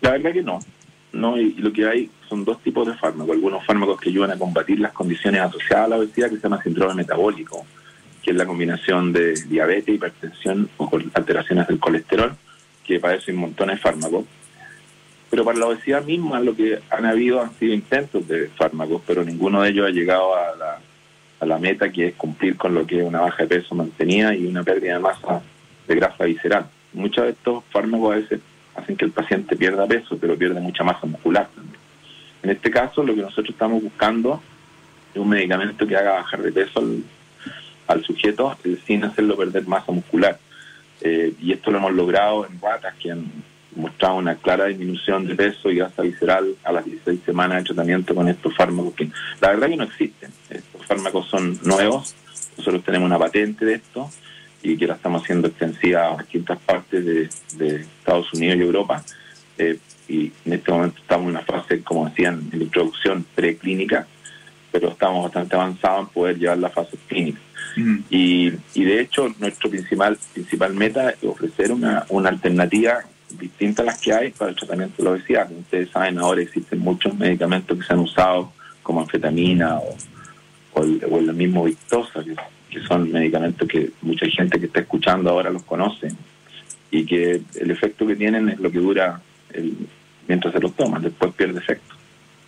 [0.00, 0.60] La verdad que no.
[1.12, 3.34] no y, lo que hay son dos tipos de fármacos.
[3.34, 6.62] Algunos fármacos que ayudan a combatir las condiciones asociadas a la obesidad, que se llama
[6.62, 7.66] síndrome metabólico,
[8.22, 12.34] que es la combinación de diabetes, hipertensión o alteraciones del colesterol,
[12.82, 14.24] que hay montones de fármacos.
[15.32, 19.24] Pero para la obesidad misma lo que han habido han sido intentos de fármacos, pero
[19.24, 23.02] ninguno de ellos ha llegado a la, meta que es cumplir con lo que es
[23.06, 25.40] una baja de peso mantenida y una pérdida de masa
[25.88, 26.66] de grasa visceral.
[26.92, 28.40] Muchos de estos fármacos a veces
[28.74, 31.80] hacen que el paciente pierda peso, pero pierde mucha masa muscular también.
[32.42, 34.42] En este caso, lo que nosotros estamos buscando
[35.14, 37.02] es un medicamento que haga bajar de peso al,
[37.86, 40.38] al sujeto eh, sin hacerlo perder masa muscular.
[41.00, 43.24] Eh, y esto lo hemos logrado en ratas que han
[43.76, 48.14] mostrado una clara disminución de peso y grasa visceral a las 16 semanas de tratamiento
[48.14, 49.10] con estos fármacos que
[49.40, 50.30] la verdad que no existen.
[50.50, 52.14] Estos fármacos son nuevos,
[52.56, 54.10] Nosotros tenemos una patente de esto
[54.62, 59.04] y que la estamos haciendo extensiva a distintas partes de, de Estados Unidos y Europa.
[59.58, 64.06] Eh, y en este momento estamos en una fase, como decían en la introducción, preclínica,
[64.70, 67.40] pero estamos bastante avanzados en poder llevar la fase clínica.
[68.10, 73.02] Y, y de hecho, nuestro principal, principal meta es ofrecer una, una alternativa
[73.38, 75.48] distinta a las que hay para el tratamiento de la obesidad.
[75.48, 78.52] Como ustedes saben, ahora existen muchos medicamentos que se han usado,
[78.82, 79.96] como anfetamina o,
[80.74, 82.34] o el, o el mismo Victoza, que,
[82.88, 86.08] son medicamentos que mucha gente que está escuchando ahora los conoce
[86.90, 89.20] y que el efecto que tienen es lo que dura
[89.52, 89.76] el-
[90.26, 91.94] mientras se los toman, después pierde efecto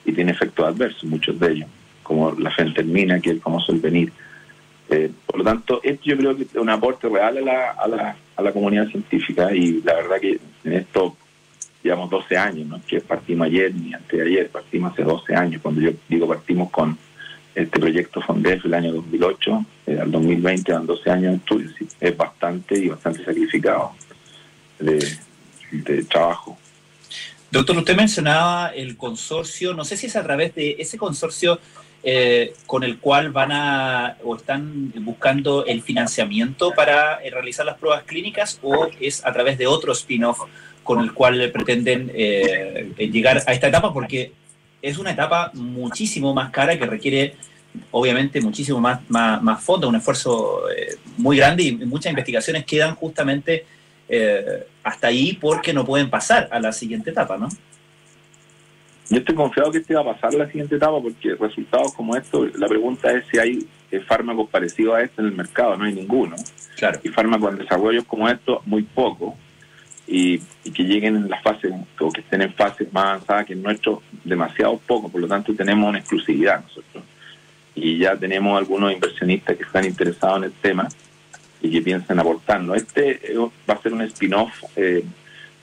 [0.04, 1.68] y tiene efectos adversos, muchos de ellos,
[2.02, 3.74] como la fentermina, que es el famoso.
[4.90, 7.88] Eh, por lo tanto, esto yo creo que es un aporte real a la, a
[7.88, 11.16] la, a la comunidad científica y la verdad que en esto
[11.82, 15.62] llevamos 12 años, no que partimos ayer ni antes de ayer, partimos hace 12 años,
[15.62, 16.96] cuando yo digo partimos con
[17.54, 21.70] este proyecto FONDEF el año 2008, eh, al 2020 van 12 años de estudio,
[22.00, 23.92] es bastante y bastante sacrificado
[24.78, 26.58] de trabajo.
[27.54, 31.60] Doctor, usted mencionaba el consorcio, no sé si es a través de ese consorcio
[32.06, 37.78] eh, con el cual van a o están buscando el financiamiento para eh, realizar las
[37.78, 40.40] pruebas clínicas o es a través de otro spin-off
[40.82, 44.32] con el cual pretenden eh, llegar a esta etapa porque
[44.82, 47.36] es una etapa muchísimo más cara que requiere
[47.90, 52.96] obviamente muchísimo más, más, más fondos, un esfuerzo eh, muy grande y muchas investigaciones quedan
[52.96, 53.64] justamente
[54.82, 57.48] hasta ahí porque no pueden pasar a la siguiente etapa, ¿no?
[59.10, 62.56] Yo estoy confiado que este va a pasar la siguiente etapa porque resultados como estos,
[62.58, 65.94] la pregunta es si hay eh, fármacos parecidos a este en el mercado, no hay
[65.94, 66.36] ninguno.
[66.76, 66.98] Claro.
[67.02, 69.36] Y fármacos en desarrollo como estos, muy poco.
[70.06, 73.52] Y, y que lleguen en la fase, o que estén en fases más avanzadas que
[73.54, 75.08] el nuestro, demasiado poco.
[75.08, 77.04] Por lo tanto, tenemos una exclusividad nosotros.
[77.74, 80.88] Y ya tenemos algunos inversionistas que están interesados en el tema
[81.62, 82.76] y que piensan aportarnos.
[82.76, 85.02] Este eh, va a ser un spin-off eh,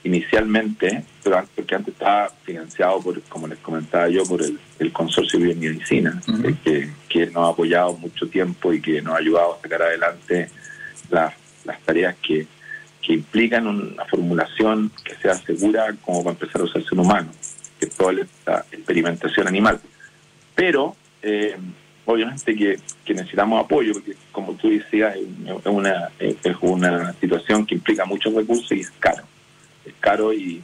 [0.04, 5.38] inicialmente, pero porque antes estaba financiado, por, como les comentaba yo, por el, el consorcio
[5.38, 9.54] de biomedicina, eh, que, que nos ha apoyado mucho tiempo y que nos ha ayudado
[9.54, 10.48] a sacar adelante
[11.10, 11.34] las,
[11.64, 12.46] las tareas que,
[13.00, 17.30] que implican una formulación que sea segura como para empezar a usarse en humano,
[17.78, 19.80] que es toda esta experimentación animal.
[20.54, 21.56] Pero eh,
[22.04, 27.76] obviamente que, que necesitamos apoyo, porque como tú decías, es una, es una situación que
[27.76, 29.22] implica muchos recursos y es caro.
[29.84, 30.62] Es caro y,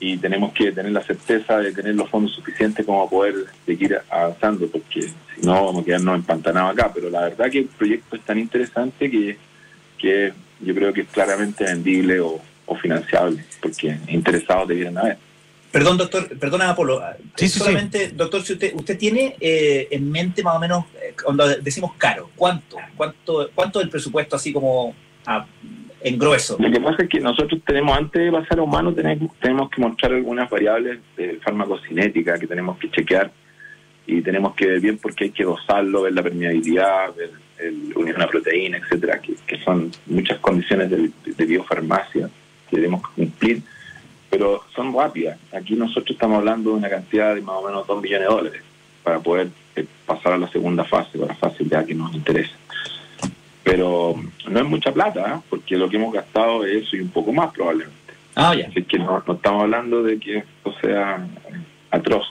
[0.00, 3.34] y tenemos que tener la certeza de tener los fondos suficientes como poder
[3.66, 6.90] seguir avanzando, porque si no vamos a quedarnos empantanados acá.
[6.94, 9.36] Pero la verdad que el proyecto es tan interesante que,
[9.98, 15.18] que yo creo que es claramente vendible o, o financiable, porque interesados debieran haber.
[15.70, 17.02] Perdón, doctor, perdona, Apolo.
[17.36, 21.14] Sí, sí, Solamente, doctor, si usted, usted tiene eh, en mente más o menos, eh,
[21.22, 22.78] cuando decimos caro, ¿cuánto?
[22.96, 24.94] ¿Cuánto, cuánto es el presupuesto así como
[26.00, 26.56] en grueso?
[26.58, 29.80] Lo que pasa es que nosotros tenemos, antes de pasar a humanos, tenemos, tenemos que
[29.80, 33.30] mostrar algunas variables de farmacocinética que tenemos que chequear
[34.06, 38.14] y tenemos que ver bien porque hay que dosarlo, ver la permeabilidad, ver el, unir
[38.14, 42.30] una proteína, etcétera, que, que son muchas condiciones de, biofarmacia
[42.70, 43.62] que debemos cumplir,
[44.30, 45.38] pero son rápidas.
[45.52, 48.62] Aquí nosotros estamos hablando de una cantidad de más o menos 2 millones de dólares
[49.02, 52.54] para poder eh, pasar a la segunda fase, a la fase ya que nos interesa.
[53.70, 54.14] Pero
[54.48, 55.40] no es mucha plata, ¿eh?
[55.50, 57.96] porque lo que hemos gastado es eso y un poco más probablemente.
[58.34, 58.66] Ah, ya.
[58.68, 61.26] Así que no, no estamos hablando de que esto sea
[61.90, 62.24] atroz.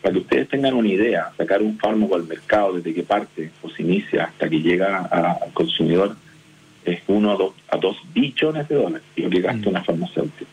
[0.00, 3.68] Para que ustedes tengan una idea, sacar un fármaco al mercado desde que parte o
[3.68, 6.16] se inicia hasta que llega a- al consumidor
[6.84, 10.46] es uno a dos, a dos billones de dólares lo que gasta una farmacéutica.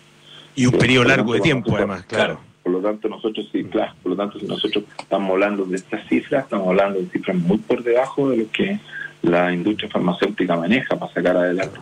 [0.56, 2.40] Y un periodo Por lo largo de tiempo, nosotros- además, claro.
[2.64, 6.08] Por lo tanto, nosotros sí, claro, por lo tanto, si nosotros estamos hablando de estas
[6.10, 8.80] cifras, estamos hablando de cifras muy por debajo de lo que
[9.26, 11.80] la industria farmacéutica maneja para sacar adelante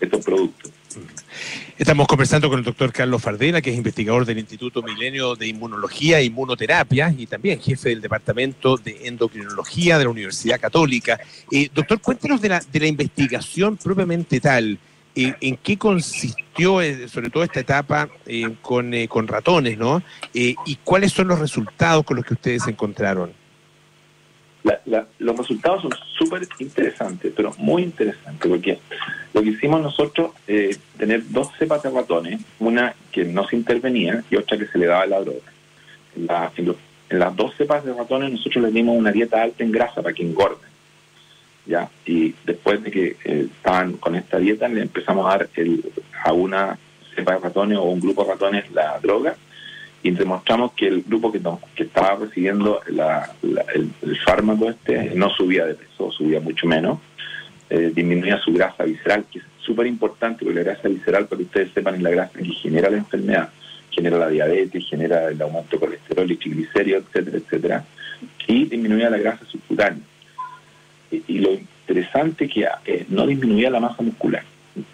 [0.00, 0.72] estos, productos.
[1.78, 6.18] Estamos conversando con el doctor Carlos Fardela, que es investigador del Instituto Milenio de Inmunología
[6.18, 11.18] e Inmunoterapia y también jefe del Departamento de Endocrinología de la Universidad Católica.
[11.50, 14.78] Eh, doctor, cuéntenos de la, de la investigación propiamente tal.
[15.14, 18.08] Eh, ¿En qué consistió, eh, sobre todo esta etapa
[18.60, 20.02] con, con ratones, ¿no?
[20.34, 23.45] ¿Y cuáles son los resultados con los que ustedes encontraron?
[24.66, 28.78] La- la- los resultados son súper interesantes, pero muy interesantes, porque
[29.32, 34.24] lo que hicimos nosotros, eh, tener dos cepas de ratones, una que no se intervenía
[34.28, 35.52] y otra que se le daba la droga.
[36.16, 36.26] En,
[37.08, 40.24] las dos cepas de ratones nosotros les dimos una dieta alta en grasa para que
[40.24, 40.68] engorden.
[41.64, 41.88] ¿ya?
[42.04, 45.48] Y después de que eh, estaban con esta dieta, le empezamos a dar
[46.24, 46.76] a una
[47.14, 49.36] cepa de ratones o un grupo de ratones la droga
[50.06, 51.40] y demostramos que el grupo que,
[51.82, 57.00] estaba recibiendo el, fármaco este no subía de peso, subía mucho menos,
[57.68, 61.44] eh, disminuía su grasa visceral, que es súper importante, porque la grasa visceral, para que
[61.44, 63.48] ustedes sepan, es la grasa que genera la enfermedad,
[63.90, 67.84] genera la diabetes, genera el aumento de colesterol y triglicéridos, etcétera, etcétera,
[68.46, 70.04] y disminuía la grasa subcutánea.
[71.10, 74.44] Y, y lo interesante es que eh, no disminuía la masa muscular.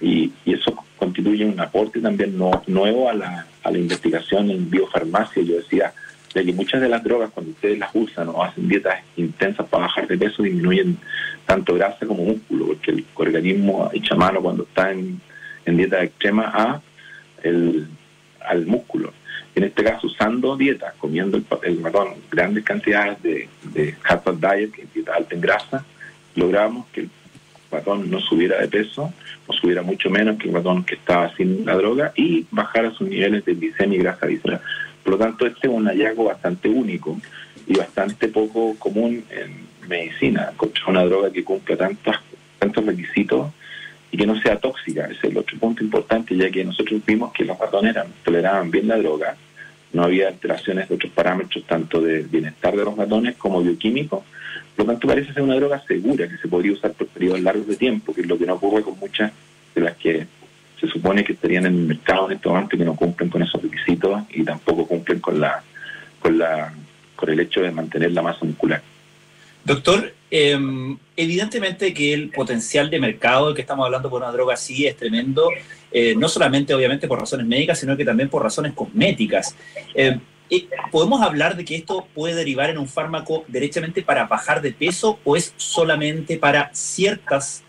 [0.01, 4.71] Y, y eso constituye un aporte también no- nuevo a la, a la investigación en
[4.71, 5.43] biofarmacia.
[5.43, 5.93] Yo decía
[6.35, 9.85] de que muchas de las drogas, cuando ustedes las usan o hacen dietas intensas para
[9.85, 10.97] bajar de peso, disminuyen
[11.47, 15.21] tanto grasa como músculo, porque el organismo echa mano cuando está en,
[15.67, 16.81] en dieta extrema a
[17.43, 17.87] el,
[18.47, 19.13] al músculo.
[19.55, 24.71] En este caso, usando dietas, comiendo el, el ratón, grandes cantidades de, de hard diet,
[24.73, 25.85] que es dieta alta en grasa,
[26.37, 27.11] logramos que el
[27.73, 29.13] ratón no subiera de peso,
[29.47, 33.09] o subiera mucho menos que el ratón que estaba sin la droga y bajara sus
[33.09, 34.61] niveles de glicemia y grasa visceral.
[35.03, 37.19] Por lo tanto, este es un hallazgo bastante único
[37.67, 42.17] y bastante poco común en medicina, encontrar una droga que cumpla tantos,
[42.59, 43.51] tantos requisitos
[44.11, 45.07] y que no sea tóxica.
[45.07, 48.89] Ese es el otro punto importante, ya que nosotros vimos que los ratones toleraban bien
[48.89, 49.37] la droga,
[49.93, 54.23] no había alteraciones de otros parámetros, tanto de bienestar de los ratones como bioquímicos.
[54.77, 57.67] Por lo tanto, parece ser una droga segura que se podría usar por periodos largos
[57.67, 59.33] de tiempo, que es lo que no ocurre con muchas
[59.75, 60.27] de las que
[60.81, 64.23] se supone que estarían en el mercado en este que no cumplen con esos requisitos
[64.31, 65.63] y tampoco cumplen con la
[66.19, 66.73] con la
[67.15, 68.83] con el hecho de mantener la masa muscular.
[69.65, 70.59] Doctor, eh,
[71.17, 75.49] evidentemente que el potencial de mercado que estamos hablando por una droga así es tremendo,
[75.93, 79.55] eh, no solamente obviamente por razones médicas, sino que también por razones cosméticas.
[79.95, 80.19] Eh,
[80.91, 85.19] ¿Podemos hablar de que esto puede derivar en un fármaco derechamente para bajar de peso
[85.25, 87.63] o es solamente para ciertas,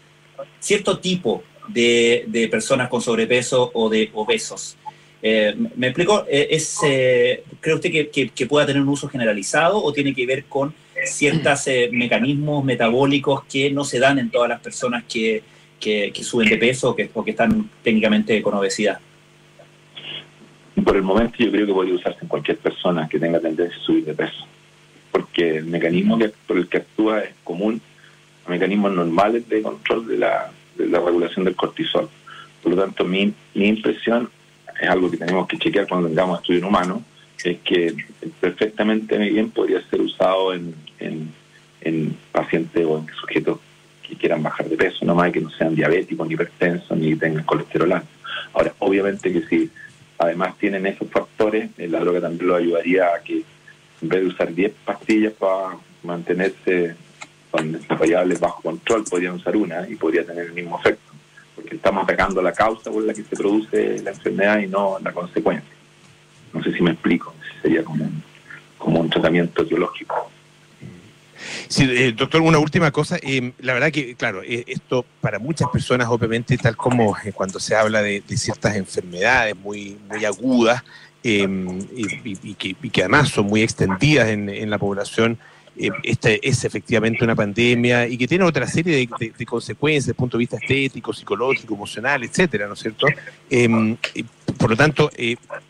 [0.60, 4.76] cierto tipo de, de personas con sobrepeso o de obesos?
[5.22, 6.26] Eh, ¿Me explico?
[6.30, 10.14] Eh, es, eh, ¿Cree usted que, que- que pueda tener un uso generalizado o tiene
[10.14, 10.74] que ver con
[11.06, 11.62] ciertos
[11.92, 15.42] mecanismos metabólicos que no se dan en todas las personas que-
[15.80, 19.00] que suben de peso o que, o que están técnicamente con obesidad?
[20.82, 23.86] Por el momento yo creo que podría usarse en cualquier persona que tenga tendencia a
[23.86, 24.46] subir de peso,
[25.12, 27.80] porque el mecanismo que, por el que actúa es común
[28.46, 32.10] a mecanismos normales de control de la, regulación del cortisol.
[32.62, 34.30] Por lo tanto, mi, mi impresión
[34.82, 37.04] es algo que tenemos que chequear cuando tengamos estudio humano,
[37.44, 37.94] es que
[38.40, 41.30] perfectamente bien podría ser usado en, en,
[41.82, 43.60] en pacientes o en sujetos
[44.08, 47.44] que quieran bajar de peso, no más que no sean diabéticos, ni hipertensos, ni tengan
[47.44, 48.08] colesterol alto.
[48.54, 49.70] Ahora, obviamente que si
[50.24, 53.44] además tienen esos factores, eh, la droga también lo ayudaría a que
[54.02, 56.96] en vez de usar 10 pastillas para mantenerse
[57.52, 61.14] con variables bajo control, podrían usar una y podría tener el mismo efecto,
[61.56, 65.12] porque estamos atacando la causa por la que se produce la enfermedad y no la
[65.12, 65.70] consecuencia.
[66.52, 68.24] No sé si me explico, sería como un,
[68.78, 70.30] como un tratamiento biológico.
[71.68, 73.18] Sí, eh, doctor, una última cosa.
[73.22, 77.60] eh, la verdad que, claro, eh, esto para muchas personas, obviamente, tal como eh, cuando
[77.60, 80.84] se habla de, ciertas enfermedades muy, muy agudas
[81.24, 81.46] y,
[82.56, 85.38] que, además son muy extendidas en, la población,
[86.04, 90.16] esta es efectivamente una pandemia y que tiene otra serie de, de- consecuencias desde el
[90.16, 93.08] punto de vista estético, psicológico, emocional, etcétera, ¿no es cierto?
[94.58, 95.10] Por lo tanto,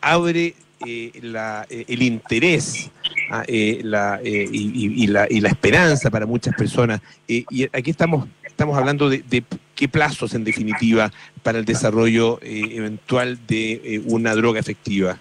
[0.00, 0.54] abre
[0.86, 2.90] eh, la- eh, el interés
[3.30, 7.00] ah, eh, la, eh, y, y- y la, y la esperanza para muchas personas.
[7.26, 9.42] Y aquí estamos, estamos hablando de, de
[9.74, 11.10] qué plazos, en definitiva,
[11.42, 15.18] para el desarrollo eventual de una droga efectiva.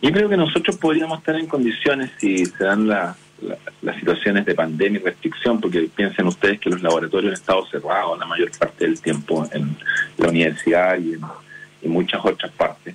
[0.00, 4.44] Yo creo que nosotros podríamos estar en condiciones si se dan la- la- las situaciones
[4.44, 8.50] de pandemia y restricción, porque piensen ustedes que los laboratorios han estado cerrados la mayor
[8.58, 9.76] parte del tiempo en
[10.18, 11.20] la universidad y en,
[11.90, 12.94] muchas otras partes,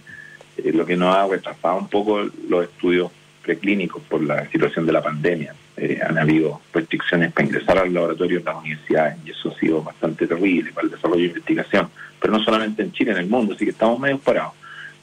[0.58, 4.92] eh, lo que nos ha retrasado un poco los estudios preclínicos por la situación de
[4.92, 5.56] la pandemia.
[5.78, 9.82] Eh, han habido restricciones para ingresar al laboratorio en las universidades y eso ha sido
[9.82, 11.90] bastante terrible para el desarrollo de investigación,
[12.20, 14.54] pero no solamente en Chile, en el mundo, así que estamos medio parados.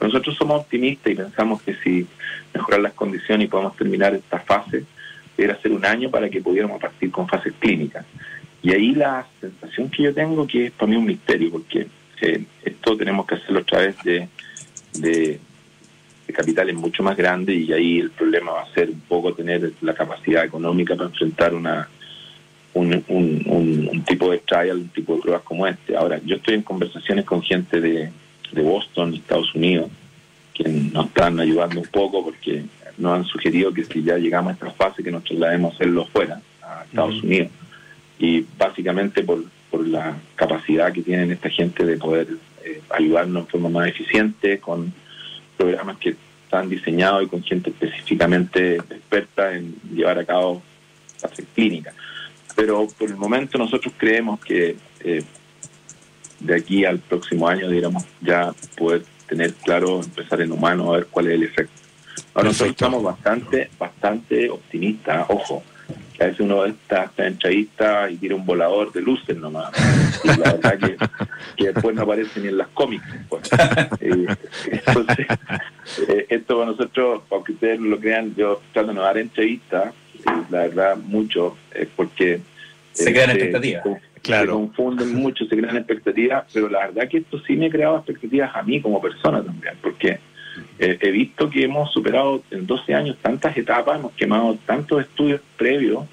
[0.01, 2.07] Nosotros somos optimistas y pensamos que si
[2.53, 4.85] mejorar las condiciones y podemos terminar esta fase,
[5.37, 8.05] debería ser un año para que pudiéramos partir con fases clínicas.
[8.63, 11.87] Y ahí la sensación que yo tengo que es para mí un misterio, porque
[12.21, 14.29] eh, esto tenemos que hacerlo a través de,
[14.95, 15.38] de,
[16.26, 19.72] de capitales mucho más grandes y ahí el problema va a ser un poco tener
[19.82, 21.88] la capacidad económica para enfrentar una
[22.74, 25.97] un, un, un- un tipo de trial, un tipo de pruebas como este.
[25.97, 28.11] Ahora, yo estoy en conversaciones con gente de,
[28.53, 29.90] de Boston, Estados Unidos,
[30.53, 32.64] que nos están ayudando un poco porque
[32.99, 36.07] nos han sugerido que si ya llegamos a esta fase que nos traslademos a hacerlo
[36.07, 37.22] fuera, a Estados.
[37.22, 37.53] Unidos.
[38.18, 42.26] Y básicamente por, por la capacidad que tienen esta gente de poder
[42.65, 44.93] eh, ayudarnos en forma más eficiente con
[45.57, 50.62] programas que están diseñados y con gente específicamente experta en llevar a cabo
[51.19, 51.95] fases clínicas.
[52.57, 55.25] Pero por el momento nosotros creemos que eh,
[56.41, 61.07] de aquí al próximo año deberíamos ya poder tener claro, empezar en humano, a ver
[61.07, 61.73] cuál es el efecto.
[62.35, 65.62] Ahora nosotros estamos bastante, bastante optimistas, ojo,
[66.16, 69.70] que a veces uno está, está entrevista y tira un volador de luces nomás.
[70.22, 70.97] Y la verdad que,
[71.57, 73.05] que después no aparece ni en las cómics.
[73.28, 73.49] pues.
[74.01, 74.26] Eh,
[74.70, 75.26] entonces,
[76.09, 79.93] eh, esto para nosotros, aunque ustedes no lo crean, yo trato de no dar entrevistas,
[80.18, 82.41] eh, la verdad, mucho, es porque...
[82.93, 83.82] Se crean eh, expectativas.
[83.85, 87.70] se- Se confunden mucho, se crean expectativas, pero la verdad que esto sí me ha
[87.70, 90.18] creado expectativas a mí como persona también, porque
[90.79, 95.41] eh, he visto que hemos superado en 12 años tantas etapas, hemos quemado tantos estudios
[95.57, 96.05] previos,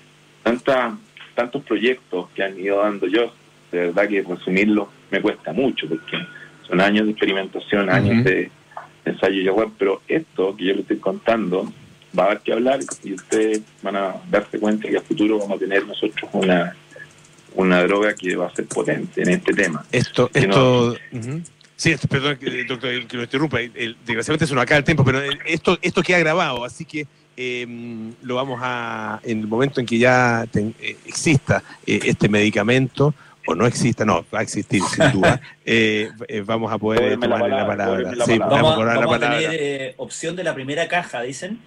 [0.43, 0.93] tantas,
[1.35, 3.33] tantos proyectos que han ido dando yo.
[3.71, 6.17] De verdad que resumirlo me cuesta mucho, porque
[6.67, 8.51] son años de experimentación, años de
[9.05, 11.71] ensayo y web, pero esto que yo le estoy contando
[12.17, 15.57] va a dar que hablar y ustedes van a darse cuenta que a futuro vamos
[15.57, 16.75] a tener nosotros una
[17.53, 19.83] una droga que va a ser potente en este tema.
[19.91, 20.97] Esto, no- esto.
[21.81, 23.59] Sí, esto- perdón, eh, doctor, que lo interrumpa.
[23.59, 26.85] el- el- desgraciadamente se nos acaba el tiempo, pero eh, esto, esto queda grabado, así
[26.85, 27.65] que eh,
[28.21, 29.19] lo vamos a.
[29.23, 33.15] En el momento en que ya ten- eh, exista eh, este medicamento,
[33.47, 37.19] o no exista, no, va a existir sin duda, eh, eh, vamos a poder la
[37.19, 38.45] tomarle la palabra, Sí, palabra.
[38.47, 39.39] vamos a Vamos, la a palabra.
[39.39, 41.59] tener eh, opción de la primera caja, dicen.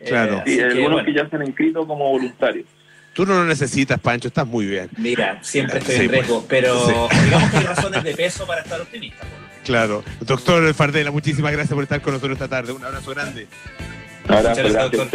[0.00, 0.42] Eh, Claro.
[0.44, 2.66] Y que, algunos bueno, que ya se han inscrito como voluntarios.
[3.14, 4.88] Tú no lo necesitas, Pancho, estás muy bien.
[4.96, 7.24] Mira, siempre estoy Sí, en riesgo, pues, pero sí.
[7.26, 9.24] digamos que hay razones de peso para estar optimista.
[9.64, 10.02] Claro.
[10.20, 12.72] Doctor Fardela, muchísimas gracias por estar con nosotros esta tarde.
[12.72, 13.46] Un abrazo grande.
[14.24, 15.08] Un abrazo, gracias, a doctor.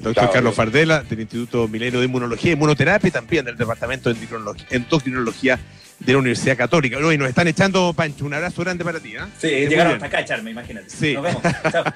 [0.00, 0.54] Doctor Chao, Carlos.
[0.54, 5.60] Fardela, del Instituto Milenio de Inmunología y Inmunoterapia, y también del Departamento de Endocrinología, Endocrinología
[6.00, 6.98] de la Universidad Católica.
[6.98, 9.14] Hoy nos están echando, Pancho, un abrazo grande para ti.
[9.16, 9.28] ¿ah?
[9.38, 10.90] Sí, llegaron hasta acá, Charme, imagínate.
[10.90, 11.14] Sí.
[11.14, 11.42] Nos vemos.
[11.70, 11.84] Chao.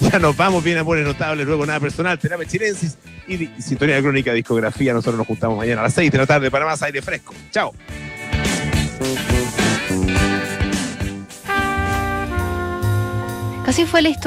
[0.00, 2.96] Ya nos vamos, bien amores notables, luego nada personal, terapia chilensis
[3.28, 4.92] y, y sintonía crónica discografía.
[4.92, 7.34] Nosotros nos juntamos mañana a las 6 de la tarde para más aire fresco.
[7.50, 7.72] Chao.
[13.70, 14.18] Casi fue la historia.